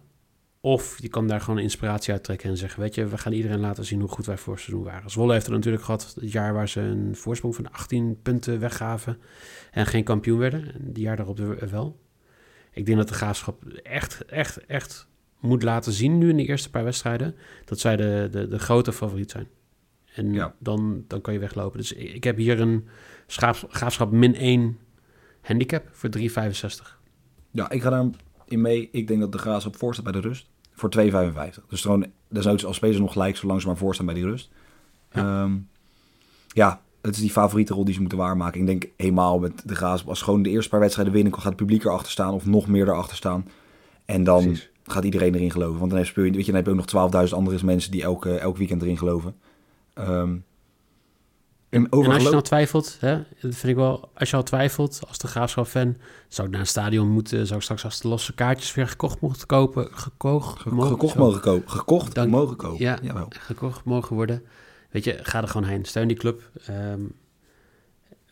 Of 0.61 1.01
je 1.01 1.07
kan 1.07 1.27
daar 1.27 1.41
gewoon 1.41 1.59
inspiratie 1.59 2.13
uit 2.13 2.23
trekken 2.23 2.49
en 2.49 2.57
zeggen... 2.57 2.81
weet 2.81 2.95
je, 2.95 3.05
we 3.05 3.17
gaan 3.17 3.31
iedereen 3.31 3.59
laten 3.59 3.85
zien 3.85 3.99
hoe 3.99 4.09
goed 4.09 4.25
wij 4.25 4.37
vorig 4.37 4.59
seizoen 4.59 4.83
waren. 4.83 5.09
Zwolle 5.09 5.33
heeft 5.33 5.45
er 5.45 5.51
natuurlijk 5.51 5.83
gehad 5.83 6.13
het 6.19 6.31
jaar 6.31 6.53
waar 6.53 6.69
ze 6.69 6.79
een 6.79 7.15
voorsprong 7.15 7.55
van 7.55 7.71
18 7.71 8.19
punten 8.21 8.59
weggaven... 8.59 9.17
en 9.71 9.85
geen 9.85 10.03
kampioen 10.03 10.39
werden. 10.39 10.73
En 10.73 10.93
die 10.93 11.03
jaar 11.03 11.15
daarop 11.15 11.37
wel. 11.69 11.99
Ik 12.71 12.85
denk 12.85 12.97
dat 12.97 13.07
de 13.07 13.13
Graafschap 13.13 13.65
echt, 13.83 14.25
echt, 14.25 14.65
echt 14.65 15.07
moet 15.39 15.63
laten 15.63 15.91
zien 15.91 16.17
nu 16.17 16.29
in 16.29 16.37
de 16.37 16.45
eerste 16.45 16.69
paar 16.69 16.83
wedstrijden... 16.83 17.35
dat 17.65 17.79
zij 17.79 17.95
de, 17.95 18.27
de, 18.31 18.47
de 18.47 18.59
grote 18.59 18.93
favoriet 18.93 19.31
zijn. 19.31 19.47
En 20.15 20.33
ja. 20.33 20.55
dan, 20.59 21.03
dan 21.07 21.21
kan 21.21 21.33
je 21.33 21.39
weglopen. 21.39 21.77
Dus 21.77 21.93
ik 21.93 22.23
heb 22.23 22.37
hier 22.37 22.59
een 22.59 22.87
graafschap 23.69 24.11
min 24.11 24.35
1 24.35 24.77
handicap 25.41 25.83
voor 25.91 26.09
3,65. 26.17 26.23
Ja, 27.51 27.69
ik 27.69 27.81
ga 27.81 27.89
daar 27.89 28.05
in 28.45 28.61
mee. 28.61 28.89
Ik 28.91 29.07
denk 29.07 29.19
dat 29.19 29.31
de 29.31 29.37
graafschap 29.37 29.75
voor 29.75 29.93
staat 29.93 30.03
bij 30.03 30.21
de 30.21 30.27
rust. 30.27 30.49
Voor 30.71 30.91
2,55. 30.99 31.67
Dus 31.67 31.81
gewoon, 31.81 32.05
desnoods 32.27 32.65
als 32.65 32.75
spelers 32.75 32.99
nog 32.99 33.11
gelijk, 33.11 33.37
zolang 33.37 33.61
ze 33.61 33.67
maar 33.67 33.77
voor 33.77 33.93
staan 33.93 34.05
bij 34.05 34.15
die 34.15 34.23
rust. 34.23 34.49
Ja. 35.11 35.43
Um, 35.43 35.69
ja, 36.47 36.81
het 37.01 37.15
is 37.15 37.21
die 37.21 37.31
favoriete 37.31 37.73
rol 37.73 37.85
die 37.85 37.93
ze 37.93 37.99
moeten 37.99 38.17
waarmaken. 38.17 38.59
Ik 38.59 38.65
denk 38.65 38.85
eenmaal 38.95 39.39
met 39.39 39.61
de 39.65 39.75
graafschap, 39.75 40.09
als 40.09 40.21
gewoon 40.21 40.41
de 40.41 40.49
eerste 40.49 40.69
paar 40.69 40.79
wedstrijden 40.79 41.13
winnen, 41.13 41.33
gaat 41.33 41.43
het 41.43 41.55
publiek 41.55 41.83
erachter 41.83 42.11
staan 42.11 42.33
of 42.33 42.45
nog 42.45 42.67
meer 42.67 42.87
erachter 42.87 43.17
staan. 43.17 43.47
En 44.05 44.23
dan 44.23 44.43
Precies. 44.43 44.69
gaat 44.83 45.03
iedereen 45.03 45.35
erin 45.35 45.51
geloven. 45.51 45.79
Want 45.79 45.91
dan 45.91 45.99
heb 45.99 46.15
je, 46.15 46.21
weet 46.21 46.35
je, 46.35 46.45
dan 46.45 46.55
heb 46.55 46.65
je 46.65 46.71
ook 46.71 47.11
nog 47.11 47.27
12.000 47.27 47.33
andere 47.33 47.65
mensen 47.65 47.91
die 47.91 48.03
elke, 48.03 48.37
elk 48.37 48.57
weekend 48.57 48.81
erin 48.81 48.97
geloven. 48.97 49.35
Um, 49.95 50.45
en, 51.71 51.89
en, 51.89 51.89
als 51.89 52.23
je 52.23 52.29
nou 52.29 52.41
twijfelt, 52.41 52.97
hè, 52.99 53.15
dat 53.15 53.55
vind 53.55 53.63
ik 53.63 53.75
wel, 53.75 54.09
als 54.13 54.29
je 54.29 54.35
al 54.35 54.43
twijfelt 54.43 55.01
als 55.07 55.17
de 55.17 55.27
graafschap-fan, 55.27 55.97
zou 56.27 56.47
ik 56.47 56.53
naar 56.53 56.61
een 56.61 56.67
stadion 56.67 57.09
moeten, 57.09 57.45
zou 57.45 57.57
ik 57.57 57.63
straks 57.63 57.83
als 57.83 58.01
de 58.01 58.07
losse 58.07 58.33
kaartjes 58.33 58.73
weer 58.73 58.87
gekocht 58.87 59.19
mogen 59.19 59.45
kopen, 59.45 59.87
gekocht, 59.91 60.59
Ge 60.61 60.73
mogen, 60.73 60.91
gekocht 60.91 61.15
mogen 61.15 61.41
kopen, 61.41 61.69
gekocht 61.69 62.15
dan, 62.15 62.29
mogen 62.29 62.55
kopen. 62.55 62.79
Ja, 62.79 62.97
Jawel. 63.01 63.27
gekocht 63.29 63.83
mogen 63.83 64.15
worden. 64.15 64.43
Weet 64.89 65.03
je, 65.03 65.19
ga 65.21 65.41
er 65.41 65.47
gewoon 65.47 65.67
heen, 65.67 65.85
steun 65.85 66.07
die 66.07 66.17
club. 66.17 66.41
Um, 66.69 67.13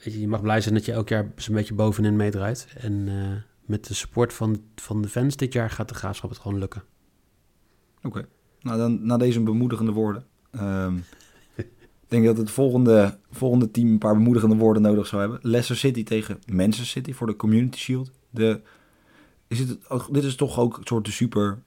weet 0.04 0.14
je, 0.14 0.20
je 0.20 0.28
mag 0.28 0.42
blij 0.42 0.62
zijn 0.62 0.74
dat 0.74 0.86
je 0.86 0.92
elk 0.92 1.10
jaar 1.10 1.32
zo'n 1.36 1.56
beetje 1.56 1.74
bovenin 1.74 2.16
meedraait. 2.16 2.68
En 2.78 2.94
uh, 3.08 3.32
met 3.66 3.88
de 3.88 3.94
support 3.94 4.34
van, 4.34 4.62
van 4.76 5.02
de 5.02 5.08
fans 5.08 5.36
dit 5.36 5.54
jaar 5.54 5.70
gaat 5.70 5.90
de 5.90 5.96
graafschap 5.96 6.30
het 6.30 6.40
gewoon 6.40 6.60
lukken. 6.60 6.84
Oké, 7.98 8.08
okay. 8.08 8.26
nou 8.62 8.78
dan 8.78 9.06
na 9.06 9.18
deze 9.18 9.44
bemoedigende 9.44 9.92
woorden. 9.92 10.26
Um, 10.52 10.98
ik 10.98 11.06
denk 12.10 12.26
dat 12.26 12.38
het 12.38 12.52
volgende, 12.52 13.18
volgende 13.32 13.72
team 13.72 13.88
een 13.88 13.98
paar 13.98 14.14
bemoedigende 14.14 14.56
woorden 14.56 14.82
nodig 14.82 15.08
zou 15.08 15.22
hebben. 15.22 15.40
Leicester 15.42 15.76
City 15.76 16.04
tegen 16.04 16.40
Manchester 16.52 16.86
City 16.86 17.14
voor 17.14 17.28
de 17.28 17.36
Community 17.36 17.78
Shield. 17.78 18.12
De, 18.30 18.62
is 19.48 19.60
het, 19.60 19.78
dit 20.12 20.24
is 20.24 20.36
toch 20.36 20.60
ook 20.60 20.78
een 20.78 20.88
soort 20.88 21.06
de 21.06 21.12
super... 21.12 21.62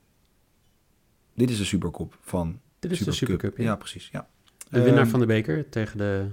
Dit 1.35 1.51
is 1.51 1.59
de 1.59 1.65
superkop 1.65 2.19
van... 2.21 2.61
Dit 2.79 2.91
is 2.91 2.99
de 2.99 3.13
supercup, 3.13 3.57
ja. 3.57 3.65
ja. 3.65 3.77
precies. 3.77 4.09
Ja. 4.13 4.29
De 4.69 4.83
winnaar 4.83 5.05
um, 5.05 5.11
van 5.11 5.21
de 5.21 5.27
beker 5.27 5.69
tegen 5.69 5.99
de 5.99 6.27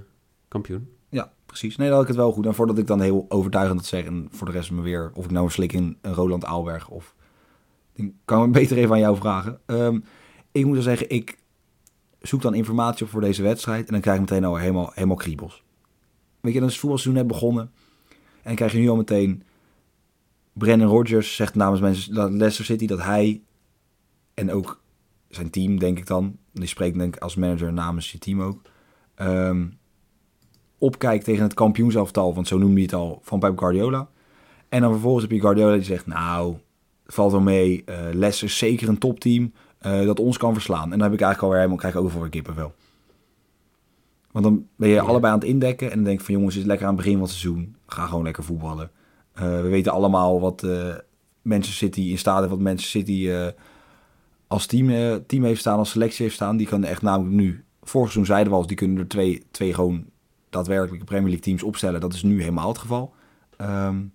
kampioen. 0.48 0.88
Ja, 1.08 1.32
precies. 1.46 1.76
Nee, 1.76 1.86
dan 1.86 1.96
had 1.96 2.02
ik 2.02 2.12
het 2.12 2.20
wel 2.20 2.32
goed. 2.32 2.46
En 2.46 2.54
voordat 2.54 2.78
ik 2.78 2.86
dan 2.86 3.00
heel 3.00 3.26
overtuigend 3.28 3.78
het 3.78 3.88
zeg 3.88 4.04
en 4.04 4.28
voor 4.30 4.46
de 4.46 4.52
rest 4.52 4.70
me 4.70 4.82
weer... 4.82 5.10
Of 5.14 5.24
ik 5.24 5.30
nou 5.30 5.44
een 5.44 5.50
slik 5.50 5.72
in 5.72 5.96
een 6.00 6.14
Roland 6.14 6.44
Aalberg 6.44 6.88
of... 6.88 7.14
Dan 7.92 8.14
kan 8.24 8.44
ik 8.44 8.52
beter 8.52 8.76
even 8.76 8.92
aan 8.92 9.00
jou 9.00 9.16
vragen. 9.16 9.60
Um, 9.66 10.04
ik 10.52 10.64
moet 10.64 10.74
dan 10.74 10.82
zeggen, 10.82 11.10
ik 11.10 11.38
zoek 12.20 12.42
dan 12.42 12.54
informatie 12.54 13.04
op 13.04 13.10
voor 13.10 13.20
deze 13.20 13.42
wedstrijd. 13.42 13.86
En 13.86 13.92
dan 13.92 14.00
krijg 14.00 14.16
je 14.16 14.22
meteen 14.22 14.44
al 14.44 14.56
helemaal, 14.56 14.90
helemaal 14.94 15.16
kriebels. 15.16 15.62
Weet 16.40 16.52
je, 16.52 16.58
dan 16.58 16.68
is 16.68 16.74
het 16.74 16.80
voetbalseizoen 16.80 17.22
net 17.22 17.32
begonnen. 17.32 17.70
En 18.08 18.42
dan 18.42 18.54
krijg 18.54 18.72
je 18.72 18.78
nu 18.78 18.88
al 18.88 18.96
meteen... 18.96 19.42
Brennan 20.52 20.88
Rodgers 20.88 21.36
zegt 21.36 21.54
namens 21.54 22.08
Leicester 22.10 22.64
City 22.64 22.86
dat 22.86 23.02
hij... 23.02 23.42
En 24.34 24.52
ook 24.52 24.82
zijn 25.28 25.50
team, 25.50 25.78
denk 25.78 25.98
ik 25.98 26.06
dan. 26.06 26.36
Die 26.52 26.66
spreekt 26.66 26.98
denk 26.98 27.16
ik 27.16 27.22
als 27.22 27.34
manager 27.34 27.72
namens 27.72 28.12
je 28.12 28.18
team 28.18 28.42
ook. 28.42 28.62
Um, 29.16 29.78
opkijkt 30.78 31.24
tegen 31.24 31.42
het 31.42 31.54
kampioenselftal, 31.54 32.34
want 32.34 32.48
zo 32.48 32.58
noemde 32.58 32.74
hij 32.74 32.82
het 32.82 32.92
al, 32.92 33.20
van 33.22 33.38
Pep 33.38 33.58
Guardiola. 33.58 34.08
En 34.68 34.80
dan 34.80 34.90
vervolgens 34.90 35.22
heb 35.22 35.32
je 35.32 35.40
Guardiola 35.40 35.74
die 35.74 35.82
zegt, 35.82 36.06
nou, 36.06 36.56
valt 37.06 37.32
wel 37.32 37.40
mee, 37.40 37.82
uh, 37.86 37.96
Leicester 38.12 38.48
is 38.48 38.58
zeker 38.58 38.88
een 38.88 38.98
topteam 38.98 39.52
uh, 39.86 40.06
dat 40.06 40.20
ons 40.20 40.36
kan 40.36 40.52
verslaan. 40.52 40.82
En 40.82 40.90
dan 40.90 41.00
heb 41.00 41.12
ik 41.12 41.20
eigenlijk 41.20 41.42
alweer 41.42 41.58
helemaal, 41.58 41.78
krijg 41.78 41.94
ik 41.94 42.00
overal 42.00 42.28
kippenvel. 42.28 42.74
Want 44.30 44.44
dan 44.44 44.66
ben 44.76 44.88
je 44.88 45.00
allebei 45.00 45.32
aan 45.32 45.38
het 45.38 45.48
indekken 45.48 45.90
en 45.90 45.94
dan 45.94 46.04
denk 46.04 46.18
ik 46.18 46.24
van 46.24 46.34
jongens, 46.34 46.54
het 46.54 46.62
is 46.62 46.68
lekker 46.68 46.86
aan 46.86 46.94
het 46.94 47.02
begin 47.02 47.18
van 47.18 47.28
het 47.28 47.36
seizoen. 47.36 47.76
Ga 47.86 48.06
gewoon 48.06 48.24
lekker 48.24 48.44
voetballen. 48.44 48.90
Uh, 49.34 49.42
we 49.42 49.68
weten 49.68 49.92
allemaal 49.92 50.40
wat 50.40 50.62
uh, 50.62 50.94
Manchester 51.42 51.88
City 51.88 52.00
in 52.00 52.18
staat 52.18 52.38
heeft, 52.38 52.50
wat 52.50 52.60
Manchester 52.60 53.00
City 53.00 53.30
als 54.46 54.66
team, 54.66 55.20
team 55.26 55.44
heeft 55.44 55.60
staan, 55.60 55.78
als 55.78 55.90
selectie 55.90 56.22
heeft 56.22 56.34
staan. 56.34 56.56
Die 56.56 56.66
kan 56.66 56.84
echt 56.84 57.02
namelijk 57.02 57.34
nu, 57.34 57.64
vorig 57.82 58.12
seizoen 58.12 58.34
zeiden 58.34 58.52
we 58.52 58.58
al, 58.58 58.66
die 58.66 58.76
kunnen 58.76 58.98
er 58.98 59.08
twee, 59.08 59.42
twee 59.50 59.74
gewoon 59.74 60.04
daadwerkelijke 60.50 61.04
Premier 61.04 61.28
League 61.28 61.44
teams 61.44 61.62
opstellen. 61.62 62.00
Dat 62.00 62.12
is 62.12 62.22
nu 62.22 62.40
helemaal 62.40 62.68
het 62.68 62.78
geval. 62.78 63.14
Um, 63.60 64.12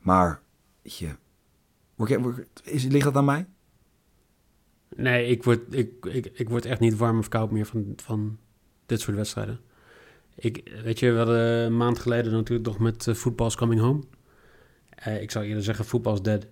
maar, 0.00 0.40
je, 0.82 1.16
is, 2.62 2.84
ligt 2.84 3.04
dat 3.04 3.16
aan 3.16 3.24
mij? 3.24 3.46
Nee, 4.96 5.26
ik 5.26 5.42
word, 5.42 5.74
ik, 5.74 6.06
ik, 6.06 6.30
ik 6.34 6.48
word 6.48 6.64
echt 6.64 6.80
niet 6.80 6.96
warm 6.96 7.18
of 7.18 7.28
koud 7.28 7.50
meer 7.50 7.66
van, 7.66 7.92
van 7.96 8.38
dit 8.86 9.00
soort 9.00 9.16
wedstrijden. 9.16 9.60
Ik, 10.34 10.80
weet 10.82 10.98
je, 10.98 11.10
we 11.10 11.16
hadden 11.16 11.40
een 11.40 11.76
maand 11.76 11.98
geleden 11.98 12.32
natuurlijk 12.32 12.68
nog 12.68 12.78
met 12.78 13.06
uh, 13.06 13.14
Football's 13.14 13.56
Coming 13.56 13.80
Home. 13.80 14.02
Uh, 15.06 15.22
ik 15.22 15.30
zou 15.30 15.44
eerder 15.44 15.62
zeggen 15.62 15.84
Football's 15.84 16.22
Dead. 16.22 16.46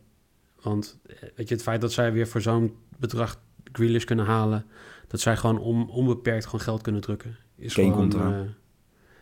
Want 0.61 0.99
weet 1.35 1.49
je, 1.49 1.55
het 1.55 1.63
feit 1.63 1.81
dat 1.81 1.93
zij 1.93 2.13
weer 2.13 2.29
voor 2.29 2.41
zo'n 2.41 2.77
bedrag 2.97 3.41
Grealish 3.73 4.05
kunnen 4.05 4.25
halen... 4.25 4.67
dat 5.07 5.21
zij 5.21 5.37
gewoon 5.37 5.59
on, 5.59 5.91
onbeperkt 5.91 6.45
gewoon 6.45 6.61
geld 6.61 6.83
kunnen 6.83 7.01
drukken... 7.01 7.37
is 7.57 7.75
Geen 7.75 7.93
gewoon... 7.93 8.33
Uh, 8.33 8.41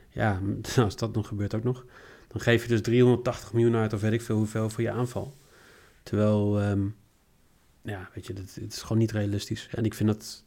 ja, 0.08 0.40
als 0.84 0.96
dat 0.96 1.14
nog 1.14 1.28
gebeurt 1.28 1.54
ook 1.54 1.64
nog... 1.64 1.84
dan 2.28 2.40
geef 2.40 2.62
je 2.62 2.68
dus 2.68 2.82
380 2.82 3.52
miljoen 3.52 3.76
uit 3.76 3.92
of 3.92 4.00
weet 4.00 4.12
ik 4.12 4.22
veel 4.22 4.36
hoeveel 4.36 4.70
voor 4.70 4.82
je 4.82 4.90
aanval. 4.90 5.36
Terwijl... 6.02 6.62
Um, 6.62 6.96
ja, 7.86 8.10
weet 8.14 8.26
je, 8.26 8.32
het 8.32 8.72
is 8.72 8.82
gewoon 8.82 8.98
niet 8.98 9.12
realistisch. 9.12 9.68
En 9.70 9.84
ik 9.84 9.94
vind 9.94 10.08
dat 10.08 10.44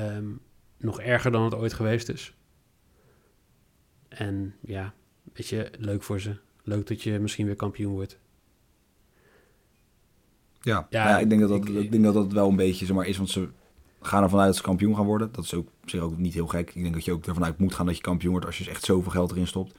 um, 0.00 0.40
nog 0.76 1.00
erger 1.00 1.30
dan 1.30 1.44
het 1.44 1.54
ooit 1.54 1.72
geweest 1.72 2.08
is. 2.08 2.34
En 4.08 4.54
ja, 4.60 4.94
weet 5.32 5.48
je, 5.48 5.70
leuk 5.78 6.02
voor 6.02 6.20
ze. 6.20 6.36
Leuk 6.62 6.86
dat 6.86 7.02
je 7.02 7.18
misschien 7.18 7.46
weer 7.46 7.56
kampioen 7.56 7.92
wordt. 7.92 8.18
Ja, 10.60 10.86
ja, 10.90 11.08
ja 11.08 11.18
ik, 11.18 11.28
denk 11.28 11.40
dat 11.40 11.50
dat, 11.50 11.68
ik, 11.68 11.74
ik, 11.74 11.90
denk 11.90 12.04
dat 12.04 12.14
dat 12.14 12.32
wel 12.32 12.48
een 12.48 12.56
beetje 12.56 12.86
zeg 12.86 12.96
maar, 12.96 13.06
is, 13.06 13.16
want 13.16 13.30
ze 13.30 13.48
gaan 14.00 14.22
ervan 14.22 14.38
uit 14.38 14.48
dat 14.48 14.56
ze 14.56 14.62
kampioen 14.62 14.96
gaan 14.96 15.06
worden. 15.06 15.32
Dat 15.32 15.44
is 15.44 15.54
ook 15.54 15.68
op 15.82 15.88
zich 15.88 16.00
ook 16.00 16.18
niet 16.18 16.34
heel 16.34 16.46
gek. 16.46 16.74
Ik 16.74 16.82
denk 16.82 16.94
dat 16.94 17.04
je 17.04 17.12
ook 17.12 17.26
ervan 17.26 17.44
uit 17.44 17.58
moet 17.58 17.74
gaan 17.74 17.86
dat 17.86 17.96
je 17.96 18.02
kampioen 18.02 18.30
wordt 18.30 18.46
als 18.46 18.58
je 18.58 18.70
echt 18.70 18.84
zoveel 18.84 19.10
geld 19.10 19.30
erin 19.30 19.46
stopt. 19.46 19.78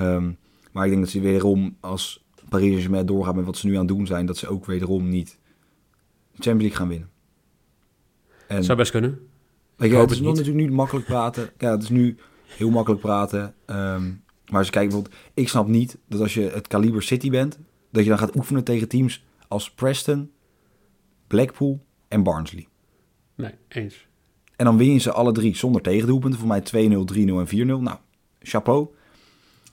Um, 0.00 0.38
maar 0.72 0.84
ik 0.84 0.90
denk 0.90 1.02
dat 1.02 1.12
ze 1.12 1.20
wederom, 1.20 1.76
als 1.80 2.24
Paris 2.48 2.66
Saint-Germain 2.66 3.06
doorgaat 3.06 3.34
met 3.34 3.44
wat 3.44 3.56
ze 3.56 3.66
nu 3.66 3.72
aan 3.72 3.78
het 3.78 3.88
doen 3.88 4.06
zijn, 4.06 4.26
dat 4.26 4.36
ze 4.36 4.48
ook 4.48 4.66
wederom 4.66 5.08
niet 5.08 5.38
Champions 6.34 6.62
League 6.62 6.76
gaan 6.76 6.88
winnen. 6.88 7.10
En, 8.46 8.64
Zou 8.64 8.78
best 8.78 8.90
kunnen. 8.90 9.28
Weet 9.76 9.90
je, 9.90 9.96
het 9.96 10.10
is 10.10 10.20
nog 10.20 10.36
natuurlijk 10.36 10.66
niet 10.66 10.74
makkelijk 10.74 11.06
praten. 11.06 11.50
Ja, 11.58 11.70
het 11.70 11.82
is 11.82 11.88
nu 11.88 12.16
heel 12.46 12.70
makkelijk 12.70 13.02
praten. 13.02 13.54
Um, 13.66 14.22
maar 14.46 14.58
als 14.58 14.66
je 14.66 14.72
kijkt 14.72 14.92
bijvoorbeeld, 14.92 15.20
ik 15.34 15.48
snap 15.48 15.66
niet 15.66 15.98
dat 16.08 16.20
als 16.20 16.34
je 16.34 16.40
het 16.40 16.66
kaliber 16.66 17.02
City 17.02 17.30
bent, 17.30 17.58
dat 17.90 18.02
je 18.02 18.08
dan 18.08 18.18
gaat 18.18 18.36
oefenen 18.36 18.64
tegen 18.64 18.88
teams 18.88 19.24
als 19.48 19.70
Preston, 19.70 20.30
Blackpool 21.26 21.84
en 22.08 22.22
Barnsley. 22.22 22.68
Nee, 23.34 23.52
eens. 23.68 24.06
En 24.56 24.64
dan 24.64 24.76
win 24.76 24.92
je 24.92 24.98
ze 24.98 25.12
alle 25.12 25.32
drie 25.32 25.56
zonder 25.56 25.82
tegendoelpunten. 25.82 26.38
Voor 26.40 26.48
mij 26.48 26.60
2-0, 26.60 26.64
3-0 26.64 26.70
en 27.16 27.46
4-0. 27.46 27.52
Nou, 27.54 27.96
chapeau. 28.38 28.88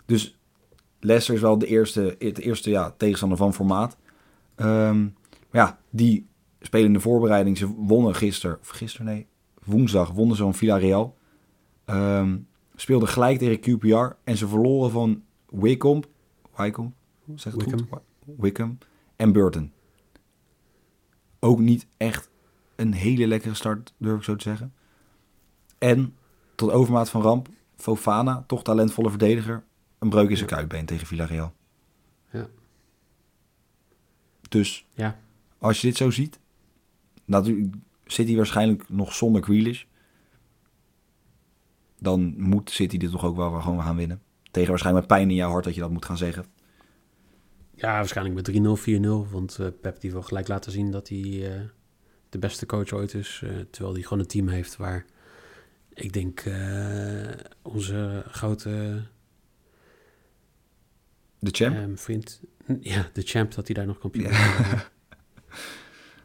Dus 0.05 0.37
Leicester 0.99 1.35
is 1.35 1.41
wel 1.41 1.57
de 1.57 1.67
eerste, 1.67 2.15
het 2.19 2.39
eerste 2.39 2.69
ja, 2.69 2.93
tegenstander 2.97 3.37
van 3.37 3.53
formaat. 3.53 3.97
Um, 4.55 5.15
ja, 5.51 5.79
die 5.89 6.27
spelen 6.61 6.87
in 6.87 6.93
de 6.93 6.99
voorbereiding. 6.99 7.57
Ze 7.57 7.67
wonnen 7.67 8.15
gisteren, 8.15 8.59
of 8.59 8.67
gisteren 8.67 9.05
nee, 9.05 9.27
woensdag 9.63 10.11
wonnen 10.11 10.35
ze 10.35 10.43
van 10.43 10.53
Villarreal. 10.53 11.17
Um, 11.85 12.47
speelden 12.75 13.07
gelijk 13.07 13.39
tegen 13.39 13.59
QPR 13.59 14.15
en 14.23 14.37
ze 14.37 14.47
verloren 14.47 14.91
van 14.91 15.23
Wickham, 15.49 16.03
Wickham, 16.55 16.93
zeg 17.35 17.53
het 17.53 17.63
Wickham. 17.63 17.87
goed? 17.89 18.01
Wickham 18.37 18.77
en 19.15 19.31
Burton. 19.31 19.71
Ook 21.39 21.59
niet 21.59 21.87
echt 21.97 22.29
een 22.75 22.93
hele 22.93 23.27
lekkere 23.27 23.53
start, 23.53 23.93
durf 23.97 24.17
ik 24.17 24.23
zo 24.23 24.35
te 24.35 24.43
zeggen. 24.43 24.73
En 25.77 26.15
tot 26.55 26.71
overmaat 26.71 27.09
van 27.09 27.21
ramp, 27.21 27.49
Fofana, 27.75 28.43
toch 28.47 28.63
talentvolle 28.63 29.09
verdediger, 29.09 29.63
een 29.99 30.09
breuk 30.09 30.29
in 30.29 30.37
zijn 30.37 30.49
kuitbeen 30.49 30.85
tegen 30.85 31.07
Villarreal. 31.07 31.53
Ja. 32.31 32.47
Dus 34.49 34.87
ja. 34.93 35.19
als 35.57 35.81
je 35.81 35.87
dit 35.87 35.97
zo 35.97 36.09
ziet, 36.09 36.39
natuurlijk 37.25 37.75
zit 38.05 38.27
hij 38.27 38.35
waarschijnlijk 38.35 38.89
nog 38.89 39.13
zonder 39.13 39.43
Grealish. 39.43 39.83
Dan 41.99 42.33
moet 42.37 42.69
City 42.69 42.97
dit 42.97 43.11
toch 43.11 43.25
ook 43.25 43.35
wel 43.35 43.61
gewoon 43.61 43.81
gaan 43.81 43.95
winnen. 43.95 44.21
Tegen 44.51 44.69
waarschijnlijk 44.69 45.07
met 45.07 45.17
pijn 45.17 45.29
in 45.29 45.35
jouw 45.35 45.49
hart 45.49 45.63
dat 45.63 45.73
je 45.75 45.81
dat 45.81 45.91
moet 45.91 46.05
gaan 46.05 46.17
zeggen. 46.17 46.45
Ja, 47.75 47.93
waarschijnlijk 47.93 48.35
met 48.35 48.49
3-0, 48.97 48.99
4-0. 49.27 49.31
Want 49.31 49.57
uh, 49.61 49.67
Pep 49.81 50.01
die 50.01 50.11
wil 50.11 50.21
gelijk 50.21 50.47
laten 50.47 50.71
zien 50.71 50.91
dat 50.91 51.09
hij 51.09 51.19
uh, 51.19 51.61
de 52.29 52.39
beste 52.39 52.65
coach 52.65 52.91
ooit 52.91 53.13
is. 53.13 53.41
Uh, 53.43 53.49
terwijl 53.69 53.93
hij 53.93 54.03
gewoon 54.03 54.19
een 54.19 54.27
team 54.27 54.47
heeft 54.47 54.77
waar 54.77 55.05
ik 55.93 56.13
denk 56.13 56.43
onze 57.61 58.23
grote... 58.27 59.03
De 61.39 61.51
champ? 61.51 61.99
Vriend, 61.99 62.41
ja, 62.79 63.09
de 63.13 63.21
champ, 63.21 63.53
dat 63.53 63.65
hij 63.65 63.75
daar 63.75 63.85
nog 63.85 63.97
kampioen 63.97 64.31
ja. 64.31 64.89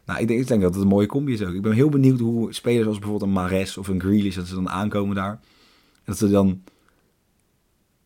Nou, 0.07 0.21
ik 0.21 0.29
denk, 0.29 0.41
ik 0.41 0.47
denk 0.47 0.63
dat 0.63 0.75
het 0.75 0.83
een 0.83 0.89
mooie 0.89 1.07
combi 1.07 1.33
is 1.33 1.43
ook. 1.43 1.55
Ik 1.55 1.63
ben 1.63 1.73
heel 1.73 1.89
benieuwd 1.89 2.21
hoe 2.21 2.55
spelers 2.55 2.87
als 2.87 2.99
bijvoorbeeld 2.99 3.31
een 3.31 3.37
Mares 3.37 3.77
of 3.77 3.89
een 3.89 4.01
Grealish, 4.01 4.37
dat 4.37 4.47
ze 4.47 4.55
dan 4.55 4.71
aankomen 4.71 5.15
daar. 5.15 5.31
En 5.31 6.03
dat 6.05 6.19
ze 6.19 6.31
dan 6.31 6.63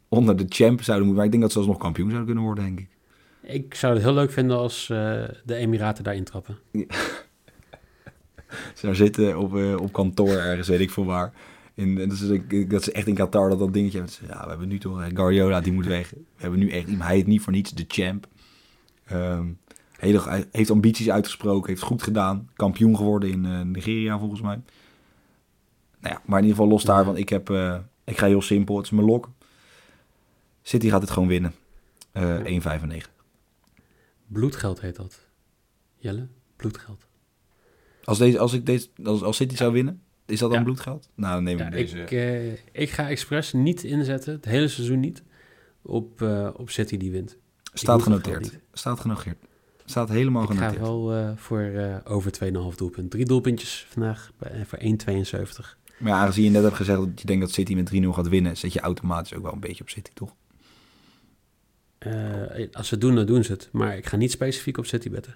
onder 0.08 0.36
de 0.36 0.46
champ 0.48 0.82
zouden 0.82 1.06
moeten. 1.06 1.14
Maar 1.16 1.24
ik 1.24 1.30
denk 1.30 1.42
dat 1.42 1.52
ze 1.52 1.58
alsnog 1.58 1.78
kampioen 1.78 2.10
zouden 2.10 2.26
kunnen 2.26 2.44
worden, 2.44 2.64
denk 2.64 2.78
ik. 2.78 2.88
Ik 3.42 3.74
zou 3.74 3.94
het 3.94 4.02
heel 4.02 4.14
leuk 4.14 4.30
vinden 4.30 4.56
als 4.56 4.88
uh, 4.92 4.98
de 5.44 5.54
Emiraten 5.54 6.04
daar 6.04 6.14
intrappen. 6.14 6.58
Ja. 6.70 6.84
ze 8.76 8.86
daar 8.86 8.94
zitten 8.94 9.38
op, 9.38 9.54
uh, 9.54 9.76
op 9.76 9.92
kantoor 9.92 10.36
ergens, 10.36 10.68
weet 10.68 10.80
ik 10.80 10.90
veel 10.90 11.04
waar. 11.04 11.32
In, 11.74 11.94
dat, 11.94 12.12
is, 12.12 12.40
dat 12.68 12.82
ze 12.82 12.92
echt 12.92 13.06
in 13.06 13.14
Qatar 13.14 13.48
dat 13.48 13.58
dat 13.58 13.72
dingetje 13.72 13.98
hebben. 13.98 14.16
Ja, 14.26 14.42
we 14.42 14.48
hebben 14.48 14.68
nu 14.68 14.78
toch 14.78 15.08
Guardiola, 15.14 15.60
die 15.60 15.72
moet 15.72 15.86
weg. 15.86 16.10
We 16.10 16.18
hebben 16.36 16.58
nu 16.58 16.70
echt, 16.70 16.86
hij 16.98 17.14
heet 17.14 17.26
niet 17.26 17.40
voor 17.40 17.52
niets 17.52 17.70
de 17.70 17.84
champ. 17.88 18.26
Um, 19.12 19.58
hij 20.00 20.46
heeft 20.50 20.70
ambities 20.70 21.10
uitgesproken, 21.10 21.68
heeft 21.68 21.82
goed 21.82 22.02
gedaan. 22.02 22.50
Kampioen 22.54 22.96
geworden 22.96 23.30
in 23.30 23.44
uh, 23.44 23.60
Nigeria 23.60 24.18
volgens 24.18 24.40
mij. 24.40 24.60
Nou 26.00 26.14
ja, 26.14 26.22
maar 26.24 26.38
in 26.38 26.44
ieder 26.44 26.58
geval 26.58 26.72
los 26.72 26.84
daarvan. 26.84 27.16
Ik, 27.16 27.28
heb, 27.28 27.50
uh, 27.50 27.78
ik 28.04 28.18
ga 28.18 28.26
heel 28.26 28.42
simpel, 28.42 28.76
het 28.76 28.84
is 28.84 28.90
mijn 28.90 29.06
lok. 29.06 29.30
City 30.62 30.88
gaat 30.88 31.00
het 31.00 31.10
gewoon 31.10 31.28
winnen. 31.28 31.54
Uh, 32.12 32.48
ja. 32.48 32.78
1,95. 32.78 33.08
Bloedgeld 34.26 34.80
heet 34.80 34.96
dat. 34.96 35.28
Jelle, 35.96 36.28
bloedgeld. 36.56 37.06
Als, 38.04 38.18
deze, 38.18 38.38
als, 38.38 38.52
ik 38.52 38.66
deze, 38.66 38.88
als, 39.04 39.22
als 39.22 39.36
City 39.36 39.56
zou 39.56 39.72
winnen, 39.72 40.02
is 40.26 40.38
dat 40.38 40.50
dan 40.50 40.58
ja. 40.58 40.64
bloedgeld? 40.64 41.08
Nou, 41.14 41.34
dan 41.34 41.44
neem 41.44 41.58
ik 41.58 41.64
ja, 41.64 41.70
deze. 41.70 41.98
Ik, 41.98 42.64
ik 42.72 42.90
ga 42.90 43.08
expres 43.08 43.52
niet 43.52 43.84
inzetten, 43.84 44.32
het 44.32 44.44
hele 44.44 44.68
seizoen 44.68 45.00
niet, 45.00 45.22
op, 45.82 46.22
op 46.56 46.70
City 46.70 46.96
die 46.96 47.10
wint. 47.10 47.36
Staat 47.72 48.02
genoteerd. 48.02 48.58
Staat 48.72 49.00
genoteerd. 49.00 49.48
Staat 49.90 50.08
helemaal 50.08 50.46
genoteerd. 50.46 50.72
Ik 50.72 50.78
ga 50.78 50.84
wel 50.84 51.16
uh, 51.16 51.30
voor 51.36 51.60
uh, 51.60 51.96
over 52.04 52.32
2,5 52.44 52.76
doelpunt. 52.76 53.10
Drie 53.10 53.24
doelpuntjes 53.24 53.86
vandaag 53.88 54.32
bij, 54.38 54.66
voor 54.66 54.78
1,72. 54.78 55.78
Maar 55.98 56.12
ja, 56.12 56.18
aangezien 56.18 56.44
je 56.44 56.50
net 56.50 56.62
hebt 56.62 56.76
gezegd 56.76 56.98
dat 56.98 57.20
je 57.20 57.26
denkt 57.26 57.42
dat 57.42 57.52
City 57.52 57.74
met 57.74 57.92
3-0 57.94 58.06
gaat 58.08 58.28
winnen, 58.28 58.56
zet 58.56 58.72
je 58.72 58.80
automatisch 58.80 59.34
ook 59.34 59.42
wel 59.42 59.52
een 59.52 59.60
beetje 59.60 59.82
op 59.82 59.88
City, 59.88 60.10
toch? 60.14 60.34
Uh, 62.06 62.12
als 62.72 62.88
ze 62.88 62.94
het 62.94 63.00
doen, 63.00 63.14
dan 63.14 63.26
doen 63.26 63.44
ze 63.44 63.52
het. 63.52 63.68
Maar 63.72 63.96
ik 63.96 64.06
ga 64.06 64.16
niet 64.16 64.30
specifiek 64.30 64.78
op 64.78 64.86
City 64.86 65.10
betten. 65.10 65.34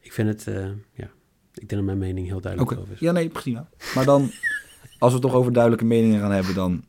Ik 0.00 0.12
vind 0.12 0.28
het, 0.28 0.44
ja, 0.92 1.10
ik 1.54 1.68
denk 1.68 1.70
dat 1.70 1.82
mijn 1.82 1.98
mening 1.98 2.26
heel 2.26 2.40
duidelijk 2.40 2.70
okay. 2.70 2.82
over 2.82 2.94
is. 2.94 3.00
Ja, 3.00 3.12
nee, 3.12 3.28
prima. 3.28 3.68
Maar 3.94 4.04
dan, 4.04 4.20
als 4.98 5.12
we 5.12 5.18
het 5.18 5.20
toch 5.20 5.34
over 5.34 5.52
duidelijke 5.52 5.84
meningen 5.84 6.20
gaan 6.20 6.32
hebben, 6.32 6.54
dan 6.54 6.84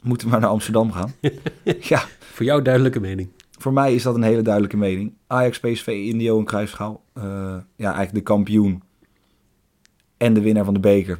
moeten 0.00 0.26
we 0.26 0.32
maar 0.32 0.40
naar 0.40 0.50
Amsterdam 0.50 0.92
gaan. 0.92 1.14
ja. 1.80 2.04
Voor 2.18 2.44
jou 2.44 2.62
duidelijke 2.62 3.00
mening. 3.00 3.28
Voor 3.66 3.74
mij 3.74 3.94
is 3.94 4.02
dat 4.02 4.14
een 4.14 4.22
hele 4.22 4.42
duidelijke 4.42 4.76
mening. 4.76 5.14
Ajax, 5.26 5.60
PSV, 5.60 5.86
Indio 5.86 6.38
en 6.38 6.44
Kruisschaal. 6.44 7.04
Uh, 7.14 7.24
ja, 7.76 7.86
eigenlijk 7.94 8.12
de 8.14 8.20
kampioen 8.20 8.82
en 10.16 10.34
de 10.34 10.40
winnaar 10.40 10.64
van 10.64 10.74
de 10.74 10.80
beker 10.80 11.18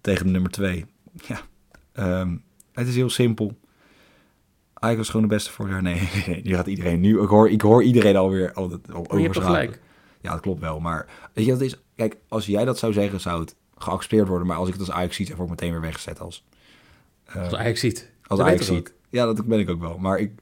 tegen 0.00 0.26
de 0.26 0.32
nummer 0.32 0.50
2. 0.50 0.84
Ja, 1.28 1.40
um, 2.20 2.42
het 2.72 2.88
is 2.88 2.94
heel 2.94 3.10
simpel. 3.10 3.58
Ajax 4.74 4.98
was 4.98 5.08
gewoon 5.08 5.28
de 5.28 5.34
beste 5.34 5.52
vorig 5.52 5.72
jaar. 5.72 5.82
Nee, 5.82 6.08
nee, 6.26 6.42
nu 6.42 6.54
gaat 6.54 6.66
iedereen 6.66 7.00
nu. 7.00 7.22
Ik 7.22 7.28
hoor, 7.28 7.50
ik 7.50 7.60
hoor 7.60 7.82
iedereen 7.82 8.16
alweer 8.16 8.52
al 8.52 8.68
dat 8.68 8.92
over. 8.92 9.18
Je 9.18 9.24
hebt 9.24 9.38
gelijk. 9.38 9.80
Ja, 10.20 10.32
dat 10.32 10.40
klopt 10.40 10.60
wel. 10.60 10.80
Maar 10.80 11.06
weet 11.32 11.44
je, 11.44 11.50
dat 11.50 11.60
is. 11.60 11.80
Kijk, 11.94 12.16
als 12.28 12.46
jij 12.46 12.64
dat 12.64 12.78
zou 12.78 12.92
zeggen, 12.92 13.20
zou 13.20 13.40
het 13.40 13.54
geaccepteerd 13.76 14.28
worden. 14.28 14.46
Maar 14.46 14.56
als 14.56 14.68
ik 14.68 14.74
het 14.74 14.82
als 14.82 14.96
Ajax 14.96 15.16
zie, 15.16 15.26
word 15.26 15.40
ik 15.40 15.48
meteen 15.48 15.70
weer 15.70 15.80
weggezet 15.80 16.20
als 16.20 16.44
als 17.34 17.54
Ajax 17.54 17.80
ziet. 17.80 18.10
Als 18.26 18.40
Ajax 18.40 18.66
ziet. 18.66 18.94
Ja, 19.10 19.24
dat 19.24 19.46
ben 19.46 19.58
ik 19.58 19.70
ook 19.70 19.80
wel. 19.80 19.98
Maar 19.98 20.18
ik, 20.18 20.32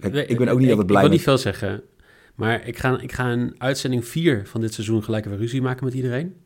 ik, 0.00 0.28
ik 0.28 0.38
ben 0.38 0.48
ook 0.48 0.58
niet 0.58 0.68
altijd 0.68 0.86
blij 0.86 1.02
Ik 1.02 1.08
wil 1.08 1.16
niet 1.16 1.22
veel 1.22 1.38
zeggen. 1.38 1.82
Maar 2.34 2.66
ik 2.66 2.78
ga, 2.78 3.00
ik 3.00 3.12
ga 3.12 3.32
een 3.32 3.54
uitzending 3.58 4.04
4 4.04 4.46
van 4.46 4.60
dit 4.60 4.74
seizoen 4.74 5.02
gelijk 5.02 5.24
weer 5.24 5.36
ruzie 5.36 5.62
maken 5.62 5.84
met 5.84 5.94
iedereen. 5.94 6.36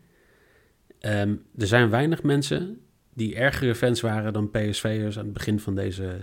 Ehm, 1.00 1.36
er 1.56 1.66
zijn 1.66 1.90
weinig 1.90 2.22
mensen 2.22 2.80
die 3.14 3.34
ergere 3.36 3.74
fans 3.74 4.00
waren 4.00 4.32
dan 4.32 4.50
PSV'ers 4.50 5.18
aan 5.18 5.24
het 5.24 5.32
begin 5.32 5.60
van 5.60 5.74
deze 5.74 6.18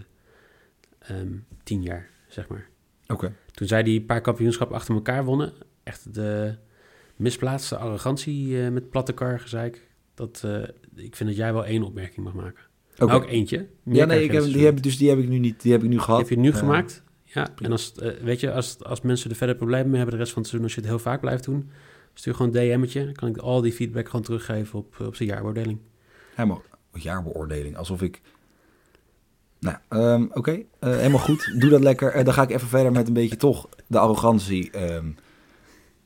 um, 1.11 1.45
tien 1.63 1.81
jaar, 1.81 2.09
zeg 2.27 2.47
maar. 2.47 2.69
Oké. 3.07 3.33
Toen 3.51 3.67
zij 3.67 3.83
die 3.83 4.01
paar 4.01 4.21
kampioenschappen 4.21 4.75
achter 4.75 4.95
elkaar 4.95 5.23
wonnen, 5.23 5.53
echt 5.83 6.13
de 6.13 6.55
misplaatste 7.15 7.77
arrogantie 7.77 8.47
uh, 8.47 8.69
met 8.69 8.89
platte 8.89 9.13
kar 9.13 9.39
gezeik. 9.39 9.89
Dat, 10.13 10.41
uh, 10.45 10.63
ik 10.95 11.15
vind 11.15 11.29
dat 11.29 11.37
jij 11.37 11.53
wel 11.53 11.65
één 11.65 11.83
opmerking 11.83 12.25
mag 12.25 12.33
maken. 12.33 12.63
Okay. 12.99 13.15
Ook 13.15 13.25
eentje. 13.25 13.67
Ja, 13.83 14.05
nee, 14.05 14.23
ik 14.23 14.31
heb, 14.31 14.43
die 14.43 14.65
heb, 14.65 14.81
dus 14.81 14.97
die 14.97 15.09
heb 15.09 15.19
ik 15.19 15.27
nu 15.27 15.37
niet. 15.37 15.61
Die 15.61 15.71
heb 15.71 15.83
ik 15.83 15.89
nu 15.89 15.99
gehad. 15.99 16.19
heb 16.19 16.29
je 16.29 16.37
nu 16.37 16.53
gemaakt? 16.53 17.03
Ja, 17.23 17.47
en 17.61 17.71
als, 17.71 17.93
uh, 18.03 18.09
weet 18.21 18.39
je, 18.39 18.51
als, 18.51 18.83
als 18.83 19.01
mensen 19.01 19.29
er 19.29 19.35
verder 19.35 19.55
problemen 19.55 19.87
mee 19.87 19.97
hebben 19.97 20.15
de 20.15 20.21
rest 20.21 20.33
van 20.33 20.41
het 20.41 20.51
seizoen, 20.51 20.69
als 20.69 20.75
je 20.75 20.81
het 20.81 20.89
heel 20.89 21.11
vaak 21.11 21.21
blijft 21.21 21.43
doen, 21.43 21.69
stuur 22.13 22.35
gewoon 22.35 22.55
een 22.55 22.79
DM'tje. 22.79 23.03
Dan 23.03 23.13
kan 23.13 23.29
ik 23.29 23.37
al 23.37 23.61
die 23.61 23.73
feedback 23.73 24.05
gewoon 24.05 24.25
teruggeven 24.25 24.79
op, 24.79 24.99
op 24.99 25.15
zijn 25.15 25.29
jaarbeoordeling. 25.29 25.79
Helemaal, 26.35 26.61
jaarbeoordeling. 26.93 27.77
Alsof 27.77 28.01
ik... 28.01 28.21
Nou, 29.59 29.77
um, 29.89 30.23
oké. 30.23 30.37
Okay. 30.37 30.65
Uh, 30.81 30.95
helemaal 30.95 31.19
goed. 31.19 31.53
Doe 31.57 31.69
dat 31.69 31.81
lekker. 31.81 32.17
Uh, 32.17 32.23
dan 32.23 32.33
ga 32.33 32.41
ik 32.41 32.49
even 32.49 32.67
verder 32.67 32.91
met 32.91 33.07
een 33.07 33.13
beetje 33.13 33.35
toch 33.35 33.69
de 33.87 33.99
arrogantie 33.99 34.93
um, 34.93 35.15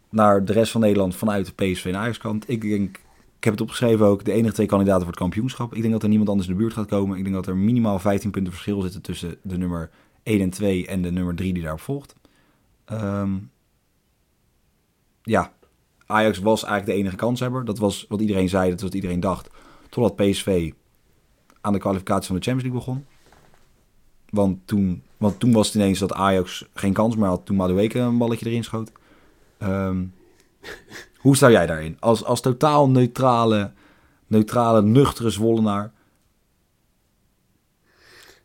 naar 0.09 0.45
de 0.45 0.53
rest 0.53 0.71
van 0.71 0.81
Nederland 0.81 1.15
vanuit 1.15 1.45
de 1.45 1.65
PSV 1.65 1.85
en 1.85 1.95
Ajax 1.95 2.17
kant. 2.17 2.49
Ik 2.49 2.61
denk, 2.61 2.99
ik 3.39 3.45
heb 3.45 3.53
het 3.53 3.61
opgeschreven 3.61 4.05
ook, 4.05 4.25
de 4.25 4.31
enige 4.31 4.53
twee 4.53 4.67
kandidaten 4.67 5.01
voor 5.01 5.11
het 5.11 5.19
kampioenschap. 5.19 5.73
Ik 5.73 5.81
denk 5.81 5.93
dat 5.93 6.03
er 6.03 6.09
niemand 6.09 6.29
anders 6.29 6.47
in 6.47 6.53
de 6.53 6.59
buurt 6.59 6.73
gaat 6.73 6.85
komen. 6.85 7.17
Ik 7.17 7.23
denk 7.23 7.35
dat 7.35 7.47
er 7.47 7.57
minimaal 7.57 7.99
15 7.99 8.31
punten 8.31 8.53
verschil 8.53 8.81
zitten 8.81 9.01
tussen 9.01 9.37
de 9.41 9.57
nummer 9.57 9.89
1 10.23 10.41
en 10.41 10.49
2 10.49 10.87
en 10.87 11.01
de 11.01 11.11
nummer 11.11 11.35
3 11.35 11.53
die 11.53 11.61
daarop 11.63 11.81
volgt. 11.81 12.15
Um, 12.91 13.51
ja, 15.23 15.53
Ajax 16.05 16.37
was 16.39 16.63
eigenlijk 16.63 16.97
de 16.97 17.03
enige 17.03 17.15
kanshebber. 17.15 17.65
Dat 17.65 17.77
was 17.77 18.05
wat 18.09 18.21
iedereen 18.21 18.49
zei, 18.49 18.69
dat 18.69 18.81
was 18.81 18.89
wat 18.89 18.93
iedereen 18.93 19.19
dacht. 19.19 19.49
Totdat 19.89 20.15
PSV 20.15 20.71
aan 21.61 21.73
de 21.73 21.79
kwalificatie 21.79 22.27
van 22.27 22.35
de 22.35 22.41
Champions 22.41 22.73
League 22.73 22.79
begon. 22.79 23.05
Want 24.29 24.67
toen, 24.67 25.03
want 25.17 25.39
toen 25.39 25.51
was 25.51 25.67
het 25.67 25.75
ineens 25.75 25.99
dat 25.99 26.13
Ajax 26.13 26.65
geen 26.73 26.93
kans 26.93 27.15
meer 27.15 27.27
had 27.27 27.45
toen 27.45 27.55
Madueke 27.55 27.99
een 27.99 28.17
balletje 28.17 28.49
erin 28.49 28.63
schoot. 28.63 28.91
Um, 29.59 30.13
hoe 31.19 31.35
sta 31.35 31.51
jij 31.51 31.65
daarin? 31.65 31.97
Als, 31.99 32.23
als 32.23 32.41
totaal 32.41 32.89
neutrale, 32.89 33.71
neutrale, 34.27 34.81
nuchtere 34.81 35.29
Zwollenaar. 35.29 35.91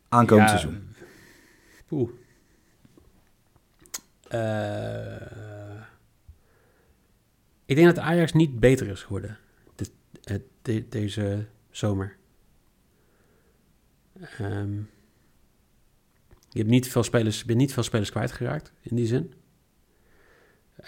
Aankomend 0.08 0.50
ja, 0.50 0.58
seizoen. 0.58 0.92
Uh, 4.30 5.82
ik 7.64 7.76
denk 7.76 7.86
dat 7.94 7.98
Ajax 7.98 8.32
niet 8.32 8.60
beter 8.60 8.88
is 8.88 9.02
geworden 9.02 9.38
de, 10.24 10.42
de, 10.62 10.88
deze 10.88 11.46
zomer. 11.70 12.16
Um, 14.40 14.90
je 16.48 16.58
hebt 16.58 16.70
niet 16.70 16.88
veel 16.88 17.02
spelers, 17.02 17.44
bent 17.44 17.58
niet 17.58 17.72
veel 17.72 17.82
spelers 17.82 18.10
kwijtgeraakt 18.10 18.72
in 18.80 18.96
die 18.96 19.06
zin. 19.06 19.32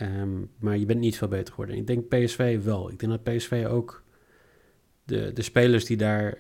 Um, 0.01 0.51
maar 0.59 0.77
je 0.77 0.87
bent 0.87 1.01
niet 1.01 1.17
veel 1.17 1.29
beter 1.29 1.55
geworden. 1.55 1.77
Ik 1.77 1.87
denk 1.87 2.09
PSV 2.09 2.63
wel. 2.63 2.91
Ik 2.91 2.99
denk 2.99 3.13
dat 3.13 3.23
PSV 3.37 3.67
ook 3.69 4.03
de, 5.05 5.33
de 5.33 5.43
spelers 5.43 5.85
die 5.85 5.97
daar 5.97 6.39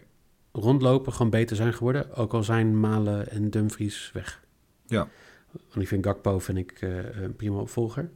rondlopen 0.52 1.12
gewoon 1.12 1.30
beter 1.30 1.56
zijn 1.56 1.74
geworden. 1.74 2.14
Ook 2.14 2.34
al 2.34 2.42
zijn 2.42 2.80
Malen 2.80 3.30
en 3.30 3.50
Dumfries 3.50 4.10
weg. 4.12 4.44
Ja. 4.86 5.08
Want 5.50 5.80
ik 5.80 5.88
vind 5.88 6.04
Gakpo 6.04 6.38
vind 6.38 6.58
ik, 6.58 6.82
uh, 6.82 7.22
een 7.22 7.36
prima 7.36 7.56
opvolger. 7.56 8.10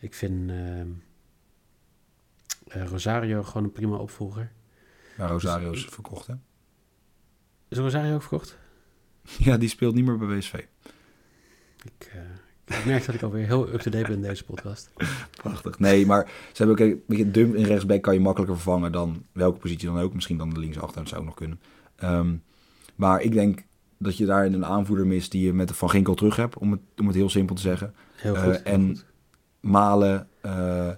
Ik 0.00 0.14
vind 0.14 0.50
uh, 0.50 0.82
Rosario 2.66 3.42
gewoon 3.42 3.64
een 3.64 3.72
prima 3.72 3.96
opvolger. 3.96 4.52
Ja, 5.16 5.26
Rosario 5.26 5.70
is 5.70 5.84
verkocht, 5.84 6.26
hè? 6.26 6.34
Is 7.68 7.78
Rosario 7.78 8.14
ook 8.14 8.22
verkocht? 8.22 8.58
Ja, 9.38 9.56
die 9.56 9.68
speelt 9.68 9.94
niet 9.94 10.04
meer 10.04 10.18
bij 10.18 10.38
PSV. 10.38 10.64
Ik, 11.84 12.12
uh, 12.14 12.20
ik 12.68 12.84
merk 12.84 13.06
dat 13.06 13.14
ik 13.14 13.22
alweer 13.22 13.46
heel 13.46 13.68
up-to-date 13.68 14.06
ben 14.06 14.14
in 14.14 14.22
deze 14.22 14.44
podcast. 14.44 14.90
Prachtig. 15.30 15.78
Nee, 15.78 16.06
maar 16.06 16.24
ze 16.52 16.62
hebben 16.64 16.86
ook 16.86 16.92
een 16.92 17.02
beetje 17.06 17.30
dum 17.30 17.54
in 17.54 17.64
rechtsback 17.64 18.02
kan 18.02 18.14
je 18.14 18.20
makkelijker 18.20 18.56
vervangen 18.56 18.92
dan 18.92 19.24
welke 19.32 19.58
positie 19.58 19.88
dan 19.88 19.98
ook. 19.98 20.14
Misschien 20.14 20.38
dan 20.38 20.50
de 20.50 20.60
linksachter, 20.60 21.00
dat 21.00 21.08
zou 21.08 21.20
ook 21.20 21.26
nog 21.26 21.36
kunnen. 21.36 21.60
Um, 22.04 22.42
maar 22.94 23.20
ik 23.20 23.32
denk 23.32 23.62
dat 23.98 24.16
je 24.16 24.26
daar 24.26 24.46
een 24.46 24.64
aanvoerder 24.64 25.06
mist 25.06 25.30
die 25.30 25.44
je 25.44 25.52
met 25.52 25.68
de 25.68 25.74
Van 25.74 25.90
Ginkel 25.90 26.14
terug 26.14 26.36
hebt, 26.36 26.58
om 26.58 26.70
het, 26.70 26.80
om 26.96 27.06
het 27.06 27.16
heel 27.16 27.30
simpel 27.30 27.54
te 27.54 27.62
zeggen. 27.62 27.94
Heel 28.14 28.36
goed. 28.36 28.54
Uh, 28.54 28.72
en 28.72 28.86
goed. 28.88 29.04
Malen 29.60 30.28
uh, 30.42 30.90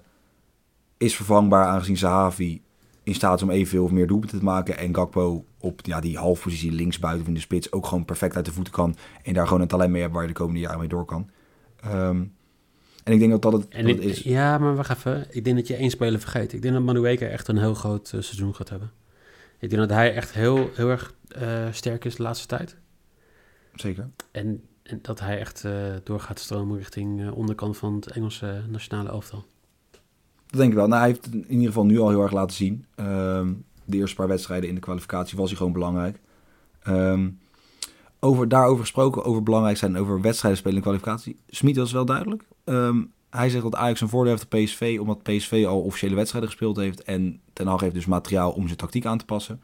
is 0.97 1.15
vervangbaar 1.15 1.65
aangezien 1.65 1.97
Zahavi 1.97 2.61
in 3.03 3.15
staat 3.15 3.35
is 3.35 3.43
om 3.43 3.49
evenveel 3.49 3.83
of 3.83 3.91
meer 3.91 4.07
doelpunten 4.07 4.39
te 4.39 4.43
maken. 4.43 4.77
En 4.77 4.95
Gakpo 4.95 5.45
op 5.57 5.79
ja, 5.83 5.99
die 5.99 6.17
halfpositie 6.17 6.71
linksbuiten 6.71 7.27
in 7.27 7.33
de 7.33 7.39
spits 7.39 7.71
ook 7.71 7.85
gewoon 7.85 8.05
perfect 8.05 8.35
uit 8.35 8.45
de 8.45 8.53
voeten 8.53 8.73
kan. 8.73 8.95
En 9.23 9.33
daar 9.33 9.47
gewoon 9.47 9.61
een 9.61 9.67
talent 9.67 9.91
mee 9.91 10.01
hebt 10.01 10.13
waar 10.13 10.21
je 10.21 10.27
de 10.27 10.33
komende 10.33 10.59
jaren 10.59 10.79
mee 10.79 10.87
door 10.87 11.05
kan. 11.05 11.29
Um, 11.85 12.33
en 13.03 13.13
ik 13.13 13.19
denk 13.19 13.31
dat 13.31 13.41
dat 13.41 13.53
het, 13.53 13.67
en 13.67 13.87
dat 13.87 13.95
ik, 13.95 14.01
is. 14.01 14.19
Ja, 14.19 14.57
maar 14.57 14.75
wacht 14.75 14.89
even. 14.89 15.27
Ik 15.29 15.43
denk 15.43 15.55
dat 15.55 15.67
je 15.67 15.75
één 15.75 15.89
speler 15.89 16.19
vergeet. 16.19 16.53
Ik 16.53 16.61
denk 16.61 16.73
dat 16.73 16.83
Manueke 16.83 17.25
echt 17.25 17.47
een 17.47 17.57
heel 17.57 17.73
groot 17.73 18.11
uh, 18.15 18.21
seizoen 18.21 18.55
gaat 18.55 18.69
hebben. 18.69 18.91
Ik 19.59 19.69
denk 19.69 19.81
dat 19.81 19.97
hij 19.97 20.13
echt 20.13 20.31
heel, 20.31 20.69
heel 20.73 20.89
erg 20.89 21.13
uh, 21.41 21.67
sterk 21.71 22.05
is 22.05 22.15
de 22.15 22.23
laatste 22.23 22.47
tijd. 22.47 22.77
Zeker. 23.75 24.09
En, 24.31 24.63
en 24.83 24.99
dat 25.01 25.19
hij 25.19 25.39
echt 25.39 25.63
uh, 25.63 25.73
door 26.03 26.19
gaat 26.19 26.39
stromen 26.39 26.77
richting 26.77 27.31
onderkant 27.31 27.77
van 27.77 27.95
het 27.95 28.07
Engelse 28.07 28.63
nationale 28.69 29.09
elftal. 29.09 29.45
Dat 30.47 30.59
denk 30.59 30.71
ik 30.71 30.77
wel. 30.77 30.87
Nou, 30.87 31.01
hij 31.01 31.09
heeft 31.09 31.33
in 31.33 31.51
ieder 31.51 31.67
geval 31.67 31.85
nu 31.85 31.99
al 31.99 32.09
heel 32.09 32.21
erg 32.21 32.31
laten 32.31 32.55
zien. 32.55 32.85
Um, 32.95 33.65
de 33.85 33.97
eerste 33.97 34.15
paar 34.15 34.27
wedstrijden 34.27 34.69
in 34.69 34.75
de 34.75 34.81
kwalificatie 34.81 35.37
was 35.37 35.47
hij 35.47 35.57
gewoon 35.57 35.73
belangrijk. 35.73 36.19
Um, 36.87 37.39
over, 38.23 38.47
daarover 38.47 38.81
gesproken, 38.81 39.23
over 39.23 39.43
belangrijk 39.43 39.77
zijn, 39.77 39.97
over 39.97 40.21
wedstrijden 40.21 40.59
spelen 40.59 40.77
de 40.77 40.83
kwalificatie. 40.83 41.37
Smit 41.49 41.77
was 41.77 41.91
wel 41.91 42.05
duidelijk. 42.05 42.43
Um, 42.65 43.11
hij 43.29 43.49
zegt 43.49 43.63
dat 43.63 43.75
Ajax 43.75 44.01
een 44.01 44.09
voordeel 44.09 44.31
heeft 44.31 44.43
op 44.43 44.49
PSV, 44.49 44.97
omdat 45.01 45.23
PSV 45.23 45.65
al 45.67 45.81
officiële 45.81 46.15
wedstrijden 46.15 46.49
gespeeld 46.49 46.77
heeft. 46.77 47.03
En 47.03 47.39
Ten 47.53 47.67
Hag 47.67 47.81
heeft 47.81 47.93
dus 47.93 48.05
materiaal 48.05 48.51
om 48.51 48.65
zijn 48.65 48.77
tactiek 48.77 49.05
aan 49.05 49.17
te 49.17 49.25
passen. 49.25 49.61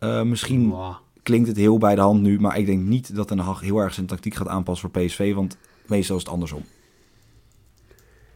Uh, 0.00 0.22
misschien 0.22 0.68
wow. 0.68 0.94
klinkt 1.22 1.48
het 1.48 1.56
heel 1.56 1.78
bij 1.78 1.94
de 1.94 2.00
hand 2.00 2.20
nu, 2.20 2.40
maar 2.40 2.58
ik 2.58 2.66
denk 2.66 2.82
niet 2.82 3.14
dat 3.14 3.28
Ten 3.28 3.38
Hag 3.38 3.60
heel 3.60 3.78
erg 3.78 3.94
zijn 3.94 4.06
tactiek 4.06 4.34
gaat 4.34 4.48
aanpassen 4.48 4.90
voor 4.90 5.02
PSV, 5.02 5.34
want 5.34 5.56
meestal 5.86 6.16
is 6.16 6.22
het 6.22 6.32
andersom. 6.32 6.64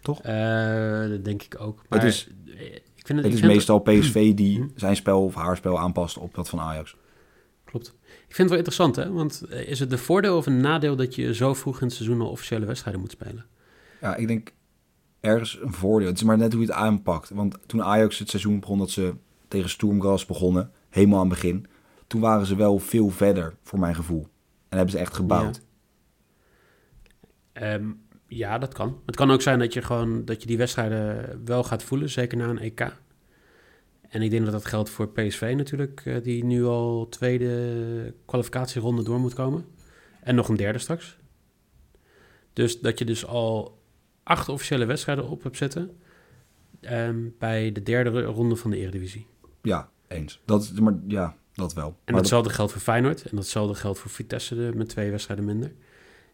Toch? 0.03 0.25
Uh, 0.27 1.09
dat 1.09 1.25
denk 1.25 1.43
ik 1.43 1.61
ook. 1.61 1.83
Maar 1.89 1.99
het 1.99 2.09
is, 2.09 2.29
ik 2.95 3.07
vind 3.07 3.09
het, 3.09 3.17
het 3.17 3.27
ik 3.27 3.33
is 3.33 3.41
vind 3.41 3.53
meestal 3.53 3.79
PSV 3.79 4.35
die 4.35 4.67
zijn 4.77 4.97
spel 4.97 5.25
of 5.25 5.35
haar 5.35 5.57
spel 5.57 5.79
aanpast 5.79 6.19
op 6.19 6.35
dat 6.35 6.49
van 6.49 6.61
Ajax. 6.61 6.97
Klopt. 7.71 7.87
Ik 8.05 8.35
vind 8.35 8.37
het 8.37 8.49
wel 8.49 8.57
interessant, 8.57 8.97
hè? 8.97 9.13
Want 9.13 9.43
is 9.51 9.81
het 9.81 9.91
de 9.91 9.99
voordeel 9.99 10.37
of 10.37 10.47
een 10.47 10.61
nadeel 10.61 10.97
dat 10.97 11.15
je 11.15 11.35
zo 11.35 11.55
vroeg 11.55 11.81
in 11.81 11.87
het 11.87 11.97
seizoen 11.97 12.21
al 12.21 12.31
officiële 12.31 12.67
wedstrijden 12.67 13.01
moet 13.01 13.11
spelen? 13.11 13.47
Ja, 14.01 14.17
ik 14.17 14.29
denk 14.29 14.53
ergens 15.21 15.59
een 15.61 15.73
voordeel. 15.73 16.09
Het 16.09 16.17
is 16.17 16.23
maar 16.23 16.39
net 16.39 16.53
hoe 16.53 16.61
je 16.61 16.67
het 16.67 16.77
aanpakt. 16.77 17.31
Want 17.31 17.59
toen 17.67 17.83
Ajax 17.83 18.19
het 18.19 18.29
seizoen 18.31 18.61
begon 18.61 18.79
dat 18.79 18.91
ze 18.91 19.15
tegen 19.49 19.71
Sturmgras 19.71 20.27
begonnen, 20.27 20.71
helemaal 20.89 21.21
aan 21.21 21.31
het 21.31 21.35
begin, 21.41 21.67
toen 22.07 22.21
waren 22.21 22.47
ze 22.47 22.57
wel 22.57 22.79
veel 22.79 23.09
verder, 23.09 23.57
voor 23.63 23.79
mijn 23.79 23.95
gevoel. 23.95 24.23
En 24.69 24.77
hebben 24.77 24.91
ze 24.91 24.99
echt 24.99 25.15
gebouwd. 25.15 25.61
Ja. 27.53 27.75
Um, 27.75 28.03
ja, 28.27 28.59
dat 28.59 28.75
kan. 28.75 29.01
Het 29.07 29.17
kan 29.17 29.31
ook 29.31 29.43
zijn 29.43 29.59
dat 29.59 29.73
je 29.73 29.83
gewoon 29.83 30.25
dat 30.25 30.41
je 30.41 30.47
die 30.47 30.59
wedstrijden 30.59 31.41
wel 31.45 31.65
gaat 31.65 31.83
voelen, 31.83 32.11
zeker 32.11 32.39
na 32.39 32.49
een 32.49 32.59
EK. 32.59 32.93
En 34.11 34.23
ik 34.23 34.31
denk 34.31 34.45
dat 34.45 34.53
dat 34.53 34.65
geldt 34.65 34.91
voor 34.91 35.09
PSV 35.09 35.53
natuurlijk, 35.57 36.03
uh, 36.05 36.23
die 36.23 36.45
nu 36.45 36.65
al 36.65 37.07
tweede 37.09 38.15
kwalificatieronde 38.25 39.03
door 39.03 39.21
moet 39.21 39.35
komen. 39.35 39.65
En 40.21 40.35
nog 40.35 40.49
een 40.49 40.57
derde 40.57 40.79
straks. 40.79 41.19
Dus 42.53 42.81
dat 42.81 42.99
je 42.99 43.05
dus 43.05 43.27
al 43.27 43.83
acht 44.23 44.49
officiële 44.49 44.85
wedstrijden 44.85 45.29
op 45.29 45.43
hebt 45.43 45.57
zitten 45.57 45.99
um, 46.81 47.35
bij 47.39 47.73
de 47.73 47.83
derde 47.83 48.23
ronde 48.23 48.57
van 48.57 48.71
de 48.71 48.77
Eredivisie. 48.77 49.27
Ja, 49.63 49.91
eens. 50.09 50.41
Dat, 50.45 50.73
maar, 50.81 50.95
ja, 51.09 51.37
dat 51.53 51.75
wel. 51.75 51.87
En 51.87 51.95
maar 52.05 52.15
datzelfde 52.15 52.49
dat... 52.49 52.57
geldt 52.57 52.73
voor 52.73 52.81
Feyenoord 52.81 53.23
en 53.23 53.37
datzelfde 53.37 53.75
geldt 53.75 53.99
voor 53.99 54.11
Vitesse 54.11 54.55
met 54.75 54.89
twee 54.89 55.11
wedstrijden 55.11 55.45
minder. 55.45 55.73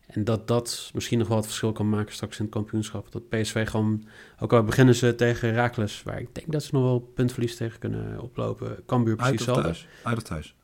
En 0.06 0.24
dat 0.24 0.48
dat 0.48 0.90
misschien 0.94 1.18
nog 1.18 1.28
wel 1.28 1.36
het 1.36 1.46
verschil 1.46 1.72
kan 1.72 1.88
maken 1.88 2.14
straks 2.14 2.38
in 2.38 2.44
het 2.44 2.54
kampioenschap. 2.54 3.12
Dat 3.12 3.28
PSV 3.28 3.68
gewoon, 3.68 4.04
ook 4.40 4.52
al 4.52 4.64
beginnen 4.64 4.94
ze 4.94 5.14
tegen 5.14 5.48
Herakles, 5.48 6.02
waar 6.02 6.20
ik 6.20 6.34
denk 6.34 6.52
dat 6.52 6.62
ze 6.62 6.74
nog 6.74 6.82
wel 6.82 6.98
puntverlies 6.98 7.56
tegen 7.56 7.78
kunnen 7.78 8.20
oplopen. 8.20 8.84
Cambuur 8.86 9.16
precies 9.16 9.48
Uit 9.48 9.62
thuis? 9.62 9.64
Thuis? 9.64 9.88
Uit 10.02 10.16
of 10.16 10.22
thuis? 10.22 10.54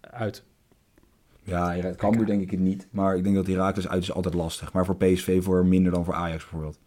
Uit. 0.00 0.44
Ja, 1.42 1.94
Cambuur 1.96 2.26
denk 2.26 2.42
ik 2.42 2.50
het 2.50 2.60
niet. 2.60 2.86
Maar 2.90 3.16
ik 3.16 3.22
denk 3.22 3.34
dat 3.34 3.46
Herakles 3.46 3.88
uit 3.88 4.02
is 4.02 4.12
altijd 4.12 4.34
lastig. 4.34 4.72
Maar 4.72 4.84
voor 4.84 4.96
PSV 4.96 5.42
voor 5.42 5.66
minder 5.66 5.92
dan 5.92 6.04
voor 6.04 6.14
Ajax 6.14 6.42
bijvoorbeeld. 6.42 6.78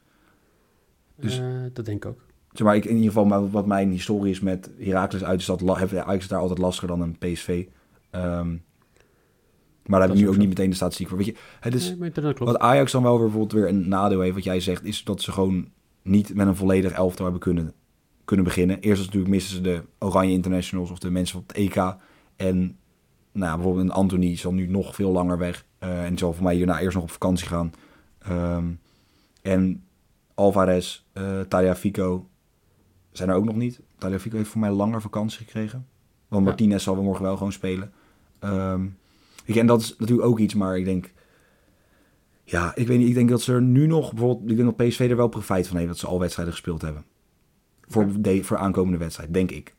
Dus, 1.15 1.39
uh, 1.39 1.45
dat 1.73 1.85
denk 1.85 2.05
ik 2.05 2.11
ook. 2.11 2.19
Zeg 2.51 2.67
maar, 2.67 2.75
ik, 2.75 2.85
in 2.85 2.95
ieder 2.95 3.11
geval 3.11 3.49
wat 3.49 3.65
mijn 3.65 3.89
historie 3.89 4.31
is 4.31 4.39
met 4.39 4.69
Herakles 4.77 5.23
uit 5.23 5.39
is 5.39 5.45
dat 5.45 5.77
heeft 5.77 5.95
Ajax 5.95 6.27
daar 6.27 6.39
altijd 6.39 6.59
lastiger 6.59 6.87
dan 6.87 7.01
een 7.01 7.17
PSV. 7.17 7.65
Ehm, 8.09 8.55
maar 9.85 9.99
daar 9.99 10.09
we 10.09 10.15
nu 10.15 10.29
ook 10.29 10.37
niet 10.37 10.47
meteen 10.47 10.69
de 10.69 10.75
statistiek 10.75 11.07
voor. 11.07 11.17
Weet 11.17 11.25
je, 11.27 11.35
het 11.59 11.73
is, 11.73 11.95
nee, 11.95 12.11
dat 12.11 12.37
wat 12.37 12.59
Ajax 12.59 12.91
dan 12.91 13.03
wel 13.03 13.13
weer 13.13 13.21
bijvoorbeeld 13.21 13.61
weer 13.61 13.67
een 13.67 13.87
nadeel 13.87 14.21
heeft, 14.21 14.35
wat 14.35 14.43
jij 14.43 14.59
zegt, 14.59 14.83
is 14.83 15.03
dat 15.03 15.21
ze 15.21 15.31
gewoon 15.31 15.67
niet 16.01 16.35
met 16.35 16.47
een 16.47 16.55
volledig 16.55 16.91
elftal 16.91 17.23
hebben 17.23 17.41
kunnen, 17.41 17.73
kunnen 18.25 18.45
beginnen. 18.45 18.79
Eerst 18.79 18.97
was 18.97 19.05
natuurlijk 19.05 19.33
missen 19.33 19.55
ze 19.55 19.61
de 19.61 19.83
Oranje 19.99 20.33
Internationals 20.33 20.91
of 20.91 20.99
de 20.99 21.09
mensen 21.09 21.39
op 21.39 21.47
het 21.47 21.57
EK. 21.57 21.95
En 22.35 22.77
nou, 23.31 23.51
ja, 23.51 23.55
bijvoorbeeld 23.55 23.85
een 23.85 23.95
Anthony 23.95 24.35
zal 24.35 24.53
nu 24.53 24.67
nog 24.67 24.95
veel 24.95 25.11
langer 25.11 25.37
weg. 25.37 25.65
Uh, 25.83 26.03
en 26.03 26.17
zal 26.17 26.33
voor 26.33 26.43
mij 26.43 26.55
hierna 26.55 26.79
eerst 26.79 26.95
nog 26.95 27.03
op 27.03 27.11
vakantie 27.11 27.47
gaan. 27.47 27.73
Ehm, 28.19 28.65
en 29.41 29.83
Alvarez, 30.33 31.03
uh, 31.13 31.39
Tagliafico 31.39 32.27
zijn 33.11 33.29
er 33.29 33.35
ook 33.35 33.45
nog 33.45 33.55
niet. 33.55 33.79
Tagliafico 33.97 34.37
heeft 34.37 34.49
voor 34.49 34.61
mij 34.61 34.71
langer 34.71 35.01
vakantie 35.01 35.37
gekregen. 35.37 35.87
Want 36.27 36.43
ja. 36.43 36.49
Martinez 36.49 36.83
zal 36.83 36.95
we 36.95 37.01
morgen 37.01 37.23
wel 37.23 37.37
gewoon 37.37 37.51
spelen. 37.51 37.93
Um, 38.39 38.97
en 39.45 39.67
dat 39.67 39.81
is 39.81 39.95
natuurlijk 39.97 40.27
ook 40.27 40.39
iets, 40.39 40.53
maar 40.53 40.77
ik 40.77 40.85
denk... 40.85 41.13
Ja, 42.43 42.75
ik 42.75 42.87
weet 42.87 42.97
niet. 42.97 43.07
Ik 43.07 43.13
denk 43.13 43.29
dat 43.29 43.41
ze 43.41 43.53
er 43.53 43.61
nu 43.61 43.87
nog... 43.87 44.09
Bijvoorbeeld, 44.09 44.51
ik 44.51 44.57
denk 44.57 44.77
dat 44.77 44.87
PSV 44.87 45.07
er 45.09 45.15
wel 45.15 45.27
profijt 45.27 45.67
van 45.67 45.77
heeft... 45.77 45.89
dat 45.89 45.97
ze 45.97 46.07
al 46.07 46.19
wedstrijden 46.19 46.53
gespeeld 46.53 46.81
hebben. 46.81 47.05
Voor, 47.87 48.21
de, 48.21 48.43
voor 48.43 48.57
aankomende 48.57 48.97
wedstrijd, 48.97 49.33
denk 49.33 49.51
ik. 49.51 49.75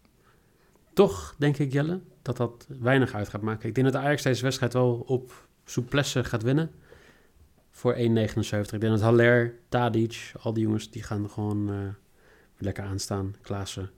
Toch 0.93 1.35
denk 1.39 1.59
ik, 1.59 1.73
Jelle, 1.73 2.01
dat 2.23 2.37
dat 2.37 2.67
weinig 2.81 3.15
uit 3.15 3.29
gaat 3.29 3.43
maken. 3.43 3.69
Ik 3.69 3.75
denk 3.75 3.93
dat 3.93 4.03
de 4.03 4.07
Ajax 4.07 4.23
deze 4.23 4.43
wedstrijd 4.43 4.73
wel 4.73 5.05
op 5.07 5.49
souplesse 5.65 6.25
gaat 6.25 6.43
winnen. 6.43 6.71
Voor 7.71 7.95
1,79. 7.95 8.01
Ik 8.01 8.69
denk 8.69 8.83
dat 8.83 9.01
Haller, 9.01 9.55
Tadic, 9.69 10.33
al 10.41 10.53
die 10.53 10.63
jongens... 10.63 10.91
die 10.91 11.03
gaan 11.03 11.31
gewoon 11.31 11.71
uh, 11.71 11.79
lekker 12.59 12.85
aanstaan. 12.85 13.35
Klaassen, 13.41 13.91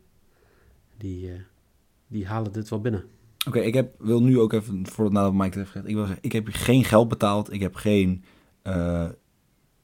die, 0.96 1.28
uh, 1.28 1.34
die 2.06 2.26
halen 2.26 2.52
dit 2.52 2.68
wel 2.68 2.80
binnen. 2.80 3.04
Oké, 3.48 3.60
ik 3.60 3.74
heb, 3.74 3.94
wil 3.98 4.22
nu 4.22 4.40
ook 4.40 4.52
even, 4.52 4.86
voordat 4.86 5.12
nadat 5.12 5.32
Mike 5.32 5.44
het 5.44 5.54
heeft 5.54 5.70
gezegd, 5.70 5.88
ik 5.88 5.94
wil 5.94 6.06
ik 6.20 6.32
heb 6.32 6.48
geen 6.50 6.84
geld 6.84 7.08
betaald, 7.08 7.52
ik 7.52 7.60
heb 7.60 7.74
geen 7.74 8.24
uh, 8.62 9.08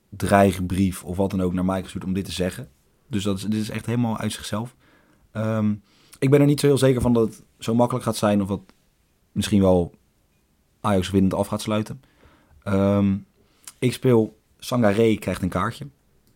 dreigbrief 0.09 1.05
of 1.05 1.17
wat 1.17 1.31
dan 1.31 1.43
ook 1.43 1.53
naar 1.53 1.65
Mike 1.65 1.83
gestuurd 1.83 2.05
om 2.05 2.13
dit 2.13 2.25
te 2.25 2.33
zeggen. 2.33 2.69
Dus 3.07 3.25
dat 3.25 3.37
is, 3.37 3.43
dit 3.43 3.61
is 3.61 3.71
echt 3.71 3.87
helemaal 3.87 4.19
uit 4.19 4.33
zichzelf. 4.33 4.77
Um, 5.33 5.83
ik 6.19 6.31
ben 6.31 6.41
er 6.41 6.47
niet 6.47 6.61
zo 6.61 6.67
heel 6.67 6.79
zeker 6.79 7.01
van 7.01 7.13
dat 7.13 7.29
het 7.29 7.43
zo 7.59 7.75
makkelijk 7.75 8.05
gaat 8.05 8.17
zijn 8.17 8.43
of 8.43 8.49
dat 8.49 8.61
misschien 9.33 9.61
wel 9.61 9.95
Ajax 10.81 11.11
winnend 11.11 11.35
af 11.35 11.47
gaat 11.47 11.63
sluiten. 11.63 12.01
Um, 12.65 13.27
ik 13.79 13.93
speel 13.93 14.39
Sangaré 14.59 15.15
krijgt 15.15 15.43
een 15.43 15.49
kaartje. 15.49 15.87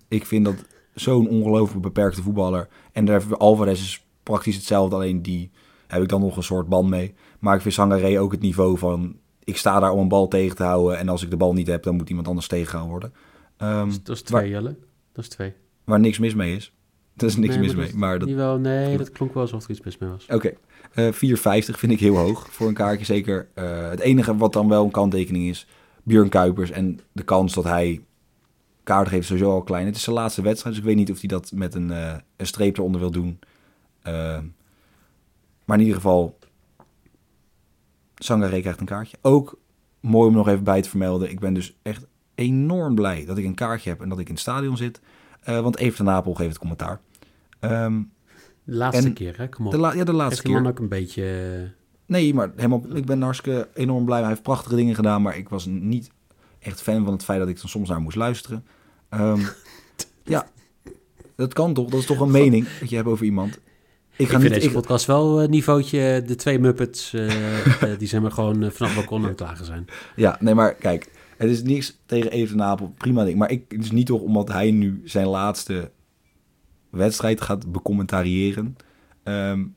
Ik 0.09 0.27
vind 0.27 0.45
dat 0.45 0.65
zo'n 0.95 1.29
ongelooflijk 1.29 1.83
beperkte 1.83 2.23
voetballer. 2.23 2.69
En 2.93 3.05
daar 3.05 3.37
Alvarez 3.37 3.81
is 3.81 4.07
praktisch 4.23 4.57
hetzelfde, 4.57 4.95
alleen 4.95 5.23
die 5.23 5.51
heb 5.89 6.03
ik 6.03 6.09
dan 6.09 6.21
nog 6.21 6.37
een 6.37 6.43
soort 6.43 6.69
band 6.69 6.89
mee. 6.89 7.15
Maar 7.39 7.55
ik 7.55 7.61
vind 7.61 7.75
Sangaré 7.75 8.21
ook 8.21 8.33
het 8.33 8.41
niveau 8.41 8.79
van... 8.79 9.17
Ik 9.45 9.57
sta 9.57 9.81
daar 9.81 9.93
om 9.93 10.01
een 10.01 10.09
bal 10.09 10.29
tegen 10.29 10.57
te 10.57 10.63
houden. 10.63 10.99
En 10.99 11.09
als 11.09 11.23
ik 11.23 11.31
de 11.31 11.37
bal 11.37 11.53
niet 11.53 11.67
heb, 11.67 11.83
dan 11.83 11.97
moet 11.97 12.09
iemand 12.09 12.29
anders 12.29 12.47
tegengehouden 12.47 13.13
worden. 13.59 13.81
Um, 13.81 13.91
dat 14.03 14.17
is 14.17 14.23
twee, 14.23 14.49
Jelle. 14.49 14.77
Dat 15.13 15.25
is 15.25 15.31
twee. 15.31 15.53
Waar 15.85 16.01
niks 16.01 16.19
mis 16.19 16.35
mee 16.35 16.57
is. 16.57 16.73
Er 17.17 17.27
is 17.27 17.37
niks 17.37 17.59
mis 17.59 17.75
mee. 17.75 17.95
Maar 17.95 18.19
dat... 18.19 18.31
Wel, 18.31 18.59
nee, 18.59 18.97
dat 18.97 19.13
klonk 19.13 19.35
wel 19.35 19.43
alsof 19.43 19.65
er 19.65 19.71
iets 19.71 19.81
mis 19.81 19.99
mee 19.99 20.11
was. 20.11 20.25
Oké. 20.31 20.35
Okay. 20.35 21.13
Uh, 21.29 21.63
4,50 21.65 21.75
vind 21.75 21.93
ik 21.93 22.01
heel 22.01 22.17
hoog 22.17 22.47
voor 22.51 22.69
een 22.69 22.75
kaartje. 22.75 23.05
Zeker 23.05 23.49
uh, 23.55 23.89
het 23.89 24.01
enige 24.01 24.37
wat 24.37 24.53
dan 24.53 24.69
wel 24.69 24.85
een 24.85 24.91
kanttekening 24.91 25.49
is... 25.49 25.67
Björn 26.03 26.29
Kuipers 26.29 26.71
en 26.71 27.01
de 27.13 27.23
kans 27.23 27.55
dat 27.55 27.65
hij 27.65 28.01
kaart 28.83 29.09
geeft 29.09 29.27
sowieso 29.27 29.51
al 29.51 29.63
klein. 29.63 29.87
Het 29.87 29.97
is 29.97 30.03
zijn 30.03 30.17
laatste 30.17 30.43
wedstrijd, 30.43 30.75
dus 30.75 30.85
ik 30.85 30.89
weet 30.89 30.99
niet 30.99 31.11
of 31.11 31.21
hij 31.21 31.29
dat 31.29 31.53
met 31.55 31.75
een, 31.75 31.91
uh, 31.91 32.15
een 32.37 32.47
streep 32.47 32.77
eronder 32.77 33.01
wil 33.01 33.11
doen. 33.11 33.39
Maar 35.69 35.77
in 35.79 35.85
ieder 35.85 36.01
geval, 36.01 36.39
Sangaré 38.15 38.61
krijgt 38.61 38.81
een 38.81 38.87
kaartje. 38.87 39.17
Ook 39.23 39.59
mooi 40.01 40.29
om 40.29 40.35
nog 40.35 40.49
even 40.49 40.65
bij 40.65 40.83
te 40.83 40.89
vermelden. 40.89 41.31
Ik 41.31 41.41
ben 41.41 41.55
dus 41.55 41.77
echt 41.83 42.07
enorm 42.35 42.95
blij 42.95 43.25
dat 43.25 43.39
ik 43.39 43.45
een 43.45 43.55
kaartje 43.55 43.91
heb 43.91 44.01
en 44.01 44.09
dat 44.09 44.19
ik 44.19 44.27
in 44.27 44.33
het 44.33 44.43
stadion 44.43 44.77
zit. 44.77 45.01
Uh, 45.49 45.61
want 45.61 45.77
Even 45.77 46.05
Napel 46.05 46.35
geeft 46.35 46.49
het 46.49 46.59
commentaar. 46.59 47.01
Um, 47.61 48.13
de 48.65 48.75
laatste 48.75 49.13
keer, 49.13 49.39
hè? 49.39 49.49
Kom 49.49 49.67
op. 49.67 49.73
De 49.73 49.79
la 49.79 49.93
ja, 49.93 50.05
de 50.05 50.13
laatste 50.13 50.43
keer. 50.43 50.53
man 50.53 50.67
ook 50.67 50.79
een 50.79 50.89
beetje... 50.89 51.71
Nee, 52.07 52.35
maar 52.35 52.53
helemaal, 52.57 52.83
ik 52.95 53.05
ben 53.05 53.23
hartstikke 53.23 53.69
enorm 53.75 54.05
blij. 54.05 54.19
Hij 54.19 54.29
heeft 54.29 54.43
prachtige 54.43 54.77
dingen 54.77 54.95
gedaan, 54.95 55.23
maar 55.23 55.37
ik 55.37 55.49
was 55.49 55.67
niet 55.67 56.11
echt 56.59 56.83
fan 56.83 57.05
van 57.05 57.13
het 57.13 57.25
feit 57.25 57.39
dat 57.39 57.49
ik 57.49 57.61
dan 57.61 57.69
soms 57.69 57.89
naar 57.89 58.01
moest 58.01 58.17
luisteren. 58.17 58.65
Um, 59.11 59.41
ja, 60.25 60.49
dat 61.37 61.53
kan 61.53 61.75
toch? 61.75 61.91
Dat 61.91 62.01
is 62.01 62.07
toch 62.07 62.21
een 62.21 62.31
mening 62.31 62.69
dat 62.81 62.91
je 62.91 62.97
hebt 62.97 63.09
over 63.09 63.25
iemand. 63.25 63.59
Ik, 64.19 64.29
ga 64.29 64.35
ik 64.35 64.41
vind 64.41 64.43
niet, 64.43 64.53
deze 64.53 64.67
ik... 64.67 64.73
podcast 64.73 65.07
wel 65.07 65.43
uh, 65.43 65.49
niveautje 65.49 66.23
de 66.27 66.35
twee 66.35 66.59
Muppets, 66.59 67.13
uh, 67.13 67.27
uh, 67.27 67.99
die 67.99 68.09
zeg 68.09 68.21
maar 68.21 68.33
gewoon 68.33 68.73
vanaf 68.73 68.95
balkon 68.95 69.23
aan 69.23 69.29
het 69.29 69.37
klagen 69.37 69.65
zijn. 69.65 69.87
Ja, 70.17 70.37
nee, 70.41 70.55
maar 70.55 70.75
kijk, 70.75 71.11
het 71.37 71.51
is 71.51 71.63
niks 71.63 71.99
tegen 72.07 72.31
Even 72.31 72.57
Napel, 72.57 72.93
prima 72.97 73.25
ding. 73.25 73.39
Maar 73.39 73.51
ik, 73.51 73.65
het 73.69 73.85
is 73.85 73.91
niet 73.91 74.07
toch 74.07 74.21
omdat 74.21 74.49
hij 74.49 74.71
nu 74.71 75.03
zijn 75.05 75.27
laatste 75.27 75.91
wedstrijd 76.91 77.41
gaat 77.41 77.73
becommentariëren, 77.73 78.77
um, 79.25 79.75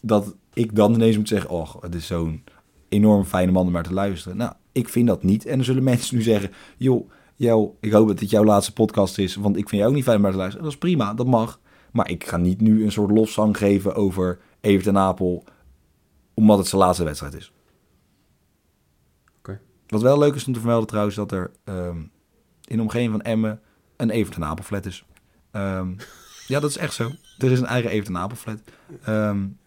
dat 0.00 0.34
ik 0.52 0.76
dan 0.76 0.94
ineens 0.94 1.16
moet 1.16 1.28
zeggen, 1.28 1.50
oh, 1.50 1.74
het 1.80 1.94
is 1.94 2.06
zo'n 2.06 2.44
enorm 2.88 3.24
fijne 3.24 3.52
man 3.52 3.66
om 3.66 3.72
maar 3.72 3.82
te 3.82 3.92
luisteren. 3.92 4.36
Nou, 4.36 4.52
ik 4.72 4.88
vind 4.88 5.06
dat 5.06 5.22
niet. 5.22 5.46
En 5.46 5.56
dan 5.56 5.64
zullen 5.64 5.82
mensen 5.92 6.16
nu 6.16 6.22
zeggen, 6.22 6.50
joh, 6.76 7.10
jou, 7.36 7.70
ik 7.80 7.92
hoop 7.92 8.08
dat 8.08 8.18
dit 8.18 8.30
jouw 8.30 8.44
laatste 8.44 8.72
podcast 8.72 9.18
is, 9.18 9.34
want 9.34 9.56
ik 9.56 9.68
vind 9.68 9.80
jou 9.80 9.88
ook 9.88 9.96
niet 9.96 10.04
fijn 10.04 10.16
om 10.16 10.22
maar 10.22 10.32
te 10.32 10.38
luisteren. 10.38 10.64
Dat 10.64 10.74
is 10.74 10.80
prima, 10.80 11.14
dat 11.14 11.26
mag. 11.26 11.60
Maar 11.92 12.10
ik 12.10 12.26
ga 12.26 12.36
niet 12.36 12.60
nu 12.60 12.84
een 12.84 12.92
soort 12.92 13.10
lofzang 13.10 13.56
geven 13.56 13.94
over 13.94 14.38
Evert 14.60 14.86
en 14.86 14.98
Apel, 14.98 15.44
omdat 16.34 16.58
het 16.58 16.66
zijn 16.66 16.80
laatste 16.82 17.04
wedstrijd 17.04 17.34
is. 17.34 17.52
Okay. 19.38 19.60
Wat 19.86 20.02
wel 20.02 20.18
leuk 20.18 20.34
is 20.34 20.46
om 20.46 20.52
te 20.52 20.58
vermelden 20.58 20.88
trouwens, 20.88 21.16
dat 21.16 21.32
er 21.32 21.50
um, 21.64 22.10
in 22.64 22.76
de 22.76 22.82
omgeving 22.82 23.10
van 23.10 23.22
Emmen 23.22 23.60
een 23.96 24.10
Evert 24.10 24.36
en 24.36 24.44
Apel 24.44 24.64
flat 24.64 24.86
is. 24.86 25.04
Um, 25.52 25.96
ja, 26.46 26.60
dat 26.60 26.70
is 26.70 26.76
echt 26.76 26.94
zo. 26.94 27.10
Er 27.38 27.50
is 27.50 27.60
een 27.60 27.66
eigen 27.66 27.90
Evert 27.90 28.08
en 28.08 28.16
Apel 28.16 28.36
flat. 28.36 28.60
Um, 29.08 29.58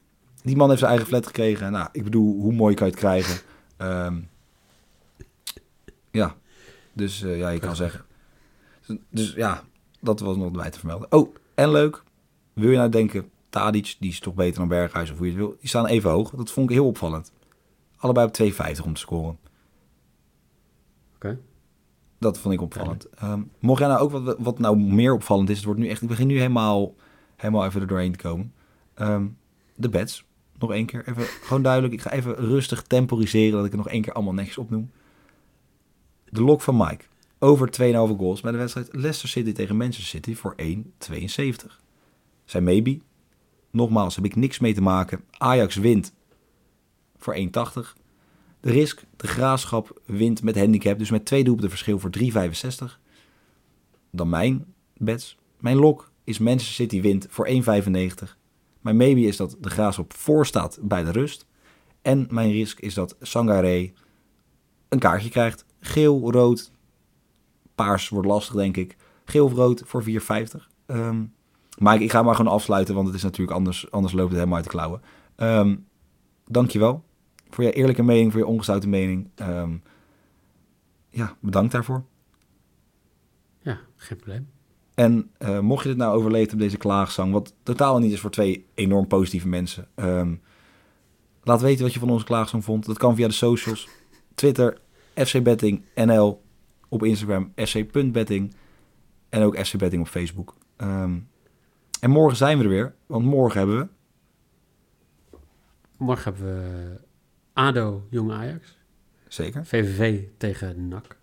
die 0.44 0.56
man 0.56 0.68
heeft 0.68 0.80
zijn 0.80 0.92
eigen 0.92 1.10
flat 1.10 1.26
gekregen. 1.26 1.72
Nou, 1.72 1.90
ik 1.92 2.04
bedoel, 2.04 2.42
hoe 2.42 2.54
mooi 2.54 2.76
kan 2.76 2.88
je 2.88 2.92
het 2.92 3.02
krijgen? 3.02 3.42
ja, 6.12 6.36
dus 6.94 7.22
uh, 7.22 7.38
ja, 7.38 7.50
je 7.50 7.60
kan 7.60 7.76
zeggen. 7.76 8.06
Dus 9.10 9.34
ja, 9.34 9.64
dat 10.00 10.20
was 10.20 10.38
nog 10.38 10.52
bij 10.52 10.70
te 10.70 10.80
vermelden. 10.80 11.12
Oh, 11.12 11.36
en 11.56 11.72
leuk, 11.72 12.04
wil 12.54 12.70
je 12.70 12.78
nou 12.78 12.90
denken, 12.90 13.30
Tadic, 13.50 13.96
die 14.00 14.10
is 14.10 14.20
toch 14.20 14.34
beter 14.34 14.60
dan 14.60 14.68
Berghuis 14.68 15.12
of 15.12 15.18
hoe 15.18 15.26
je 15.26 15.32
het 15.32 15.42
wil. 15.42 15.56
Die 15.60 15.70
staan 15.70 15.86
even 15.86 16.10
hoog. 16.10 16.30
Dat 16.30 16.52
vond 16.52 16.70
ik 16.70 16.76
heel 16.76 16.86
opvallend. 16.86 17.32
Allebei 17.98 18.28
op 18.28 18.40
2,50 18.42 18.86
om 18.86 18.94
te 18.94 19.00
scoren. 19.00 19.38
Oké. 21.16 21.28
Okay. 21.28 21.40
Dat 22.20 22.38
vond 22.38 22.54
ik 22.54 22.62
opvallend. 22.62 23.08
Um, 23.24 23.52
mocht 23.60 23.80
jij 23.80 23.88
nou 23.88 24.02
ook 24.02 24.12
wat, 24.12 24.36
wat 24.40 24.60
nou 24.60 24.78
meer 24.78 25.14
opvallend 25.14 25.50
is, 25.50 25.56
het 25.56 25.66
wordt 25.66 25.80
nu 25.80 25.88
echt, 25.88 26.02
ik 26.02 26.08
begin 26.08 26.28
nu 26.28 26.38
helemaal, 26.38 26.96
helemaal 27.36 27.66
even 27.66 27.82
er 27.82 27.88
doorheen 27.88 28.12
te 28.12 28.18
komen. 28.18 28.54
Um, 28.96 29.38
de 29.76 29.90
bets, 29.90 30.26
nog 30.60 30.72
één 30.72 30.86
keer. 30.86 31.08
Even, 31.08 31.24
gewoon 31.24 31.64
duidelijk, 31.64 31.94
ik 31.94 32.02
ga 32.02 32.12
even 32.12 32.36
rustig 32.36 32.82
temporiseren 32.82 33.58
dat 33.58 33.66
ik 33.66 33.72
er 33.72 33.78
nog 33.78 33.90
één 33.90 34.02
keer 34.02 34.14
allemaal 34.14 34.34
netjes 34.34 34.58
opnoem. 34.58 34.92
De 36.30 36.44
lok 36.44 36.62
van 36.62 36.78
Mike. 36.78 37.06
Over 37.40 37.70
2,5 37.82 38.18
goals 38.18 38.42
bij 38.42 38.52
de 38.52 38.58
wedstrijd 38.58 38.88
Leicester 38.92 39.30
City 39.30 39.52
tegen 39.52 39.78
Manchester 39.78 40.06
City 40.06 40.36
voor 40.36 40.56
1,72 40.62 41.83
zijn 42.54 42.64
maybe. 42.64 43.00
Nogmaals, 43.72 44.16
heb 44.16 44.26
ik 44.26 44.36
niks 44.36 44.60
mee 44.60 44.74
te 44.74 44.82
maken. 44.82 45.24
Ajax 45.38 45.76
wint 45.76 46.14
voor 47.18 47.36
1,80. 47.36 47.42
De 48.60 48.72
risk, 48.72 49.04
de 49.18 49.28
graafschap 49.28 50.02
wint 50.06 50.44
met 50.44 50.58
handicap, 50.58 50.98
dus 50.98 51.10
met 51.10 51.26
twee 51.26 51.44
doelpunten 51.44 51.70
verschil 51.70 52.00
voor 52.00 52.10
3,65. 52.20 53.00
Dan 54.12 54.30
mijn 54.30 54.66
bets. 54.98 55.38
Mijn 55.60 55.78
lok 55.78 56.12
is 56.24 56.38
Manchester 56.38 56.74
City 56.74 57.02
wint 57.02 57.28
voor 57.30 57.48
1,95. 57.48 57.54
Mijn 58.82 58.98
maybe 58.98 59.22
is 59.22 59.38
dat 59.38 59.58
de 59.60 59.70
graafschap 59.70 60.14
voorstaat 60.14 60.80
bij 60.82 61.04
de 61.04 61.12
rust. 61.12 61.46
En 62.02 62.28
mijn 62.30 62.52
risk 62.52 62.80
is 62.80 62.94
dat 62.94 63.16
Sangaré 63.22 63.92
een 64.90 65.00
kaartje 65.00 65.30
krijgt. 65.30 65.66
Geel, 65.80 66.32
rood, 66.32 66.72
paars 67.76 68.10
wordt 68.10 68.28
lastig 68.28 68.56
denk 68.56 68.78
ik. 68.78 68.96
Geel 69.26 69.46
of 69.46 69.54
rood 69.54 69.84
voor 69.86 70.04
4,50. 70.04 70.10
Um, 70.86 71.34
maar 71.78 72.02
ik, 72.02 72.12
ga 72.12 72.24
maar 72.24 72.36
gewoon 72.36 72.54
afsluiten, 72.54 72.96
want 72.96 73.08
het 73.08 73.16
is 73.16 73.24
natuurlijk 73.24 73.58
anders, 73.58 73.92
anders 73.92 74.14
loopt 74.14 74.28
het 74.28 74.38
helemaal 74.38 74.56
uit 74.56 74.66
de 74.66 74.72
klauwen. 74.72 75.02
Um, 75.38 75.86
dankjewel 76.46 77.04
voor 77.50 77.64
je 77.64 77.72
eerlijke 77.72 78.04
mening, 78.04 78.32
voor 78.32 78.42
je 78.42 78.48
ongezouten 78.48 78.90
mening. 78.90 79.30
Um, 79.36 79.84
ja, 81.10 81.36
bedankt 81.40 81.72
daarvoor. 81.72 82.04
Ja, 83.62 83.80
geen 83.96 84.18
probleem. 84.18 84.50
En 84.94 85.32
uh, 85.40 85.60
mocht 85.60 85.84
je 85.84 85.90
dit 85.90 85.98
nou 85.98 86.16
overleven 86.16 86.54
op 86.54 86.60
deze 86.60 86.78
klaagzang, 86.78 87.32
wat 87.32 87.54
totaal 87.64 88.00
niet 88.00 88.12
is 88.12 88.20
voor 88.20 88.32
twee 88.32 88.66
enorm 88.74 89.08
positieve 89.08 89.48
mensen. 89.48 89.88
Um, 89.96 90.42
laat 91.44 91.62
weten 91.62 91.84
wat 91.84 91.94
je 91.94 92.00
van 92.00 92.10
onze 92.10 92.26
klaagzang 92.26 92.64
vond. 92.64 92.86
Dat 92.86 92.98
kan 92.98 93.16
via 93.16 93.28
de 93.28 93.34
socials. 93.34 93.88
Twitter, 94.36 94.78
FC 95.14 95.44
Betting 95.44 95.82
NL. 95.96 96.42
Op 96.90 97.04
Instagram, 97.04 97.52
sc.betting. 97.56 98.56
En 99.30 99.44
ook 99.44 99.58
FC 99.66 99.78
Betting 99.78 100.02
op 100.02 100.08
Facebook. 100.08 100.56
Um, 100.78 101.28
en 102.04 102.10
morgen 102.10 102.38
zijn 102.38 102.58
we 102.58 102.64
er 102.64 102.70
weer, 102.70 102.96
want 103.06 103.26
morgen 103.26 103.60
hebben 103.60 103.80
we... 103.80 103.88
Morgen 105.98 106.24
hebben 106.24 106.46
we 106.46 107.00
ADO, 107.54 108.08
Jong 108.10 108.32
Ajax. 108.32 108.78
Zeker. 109.28 109.66
VVV 109.66 110.24
tegen 110.38 110.88
NAC. 110.88 111.18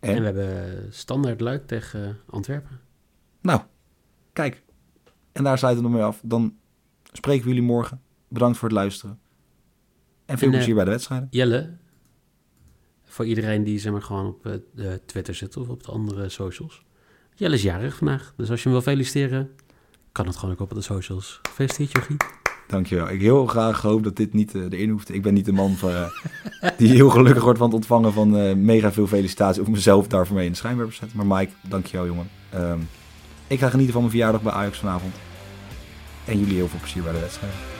En, 0.00 0.18
we 0.18 0.24
hebben 0.24 0.92
Standaard 0.92 1.40
Luik 1.40 1.66
tegen 1.66 2.18
Antwerpen. 2.26 2.80
Nou, 3.40 3.60
kijk. 4.32 4.62
En 5.32 5.44
daar 5.44 5.58
sluiten 5.58 5.82
we 5.82 5.88
nog 5.88 5.98
mee 5.98 6.06
af. 6.06 6.20
Dan 6.24 6.56
spreken 7.12 7.42
we 7.42 7.48
jullie 7.48 7.66
morgen. 7.66 8.00
Bedankt 8.28 8.58
voor 8.58 8.68
het 8.68 8.76
luisteren. 8.76 9.18
En 10.24 10.38
veel 10.38 10.48
En, 10.48 10.52
eh, 10.52 10.58
plezier 10.58 10.74
bij 10.74 10.84
de 10.84 10.90
wedstrijden. 10.90 11.28
Jelle, 11.30 11.76
voor 13.02 13.26
iedereen 13.26 13.64
die 13.64 13.78
zeg 13.78 13.92
maar 13.92 14.02
gewoon 14.02 14.26
op 14.26 14.46
eh, 14.46 14.92
Twitter 15.06 15.34
zit 15.34 15.56
of 15.56 15.68
op 15.68 15.82
de 15.82 15.92
andere 15.92 16.28
socials. 16.28 16.84
Jelle 17.34 17.54
is 17.54 17.62
jarig 17.62 17.96
vandaag, 17.96 18.34
dus 18.36 18.50
als 18.50 18.62
je 18.62 18.68
hem 18.68 18.72
wil 18.72 18.92
feliciteren, 18.92 19.50
kan 20.12 20.26
het 20.26 20.36
gewoon 20.36 20.54
ook 20.54 20.60
op 20.60 20.74
de 20.74 20.80
socials. 20.80 21.40
Gefeliciteerd, 21.42 21.92
Jochie. 21.92 22.16
Dankjewel. 22.66 23.10
Ik 23.10 23.20
heel 23.20 23.46
graag 23.46 23.82
hoop 23.82 24.04
dat 24.04 24.16
dit 24.16 24.32
niet 24.32 24.54
eh, 24.54 24.62
erin 24.62 24.90
hoeft. 24.90 25.14
Ik 25.14 25.22
ben 25.22 25.34
niet 25.34 25.44
de 25.44 25.52
man 25.52 25.74
van, 25.74 25.90
eh, 25.90 26.08
die 26.78 26.88
heel 26.88 27.10
gelukkig 27.10 27.42
wordt 27.42 27.58
van 27.58 27.66
het 27.66 27.76
ontvangen 27.76 28.12
van 28.12 28.36
eh, 28.36 28.54
mega 28.54 28.92
veel 28.92 29.06
felicitaties. 29.06 29.62
Of 29.62 29.68
mezelf 29.68 30.06
daarvoor 30.06 30.36
mee 30.36 30.44
in 30.44 30.50
de 30.50 30.56
schijnwerper 30.56 30.94
zetten. 30.94 31.26
Maar 31.26 31.38
Mike, 31.38 31.52
dankjewel 31.68 32.06
jongen. 32.06 32.30
Ehm, 32.50 32.78
ik 33.46 33.58
ga 33.58 33.68
genieten 33.68 33.92
van 33.92 34.02
mijn 34.02 34.14
verjaardag 34.14 34.42
bij 34.42 34.52
Ajax 34.52 34.78
vanavond. 34.78 35.14
En 36.24 36.38
jullie 36.38 36.54
heel 36.54 36.68
veel 36.68 36.80
plezier 36.80 37.02
bij 37.02 37.12
de 37.12 37.20
wedstrijd. 37.20 37.71